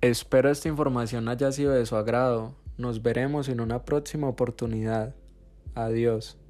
Espero 0.00 0.50
esta 0.50 0.68
información 0.68 1.28
haya 1.28 1.52
sido 1.52 1.72
de 1.72 1.86
su 1.86 1.94
agrado. 1.94 2.54
Nos 2.76 3.02
veremos 3.02 3.48
en 3.48 3.60
una 3.60 3.84
próxima 3.84 4.28
oportunidad. 4.28 5.14
Adiós. 5.74 6.41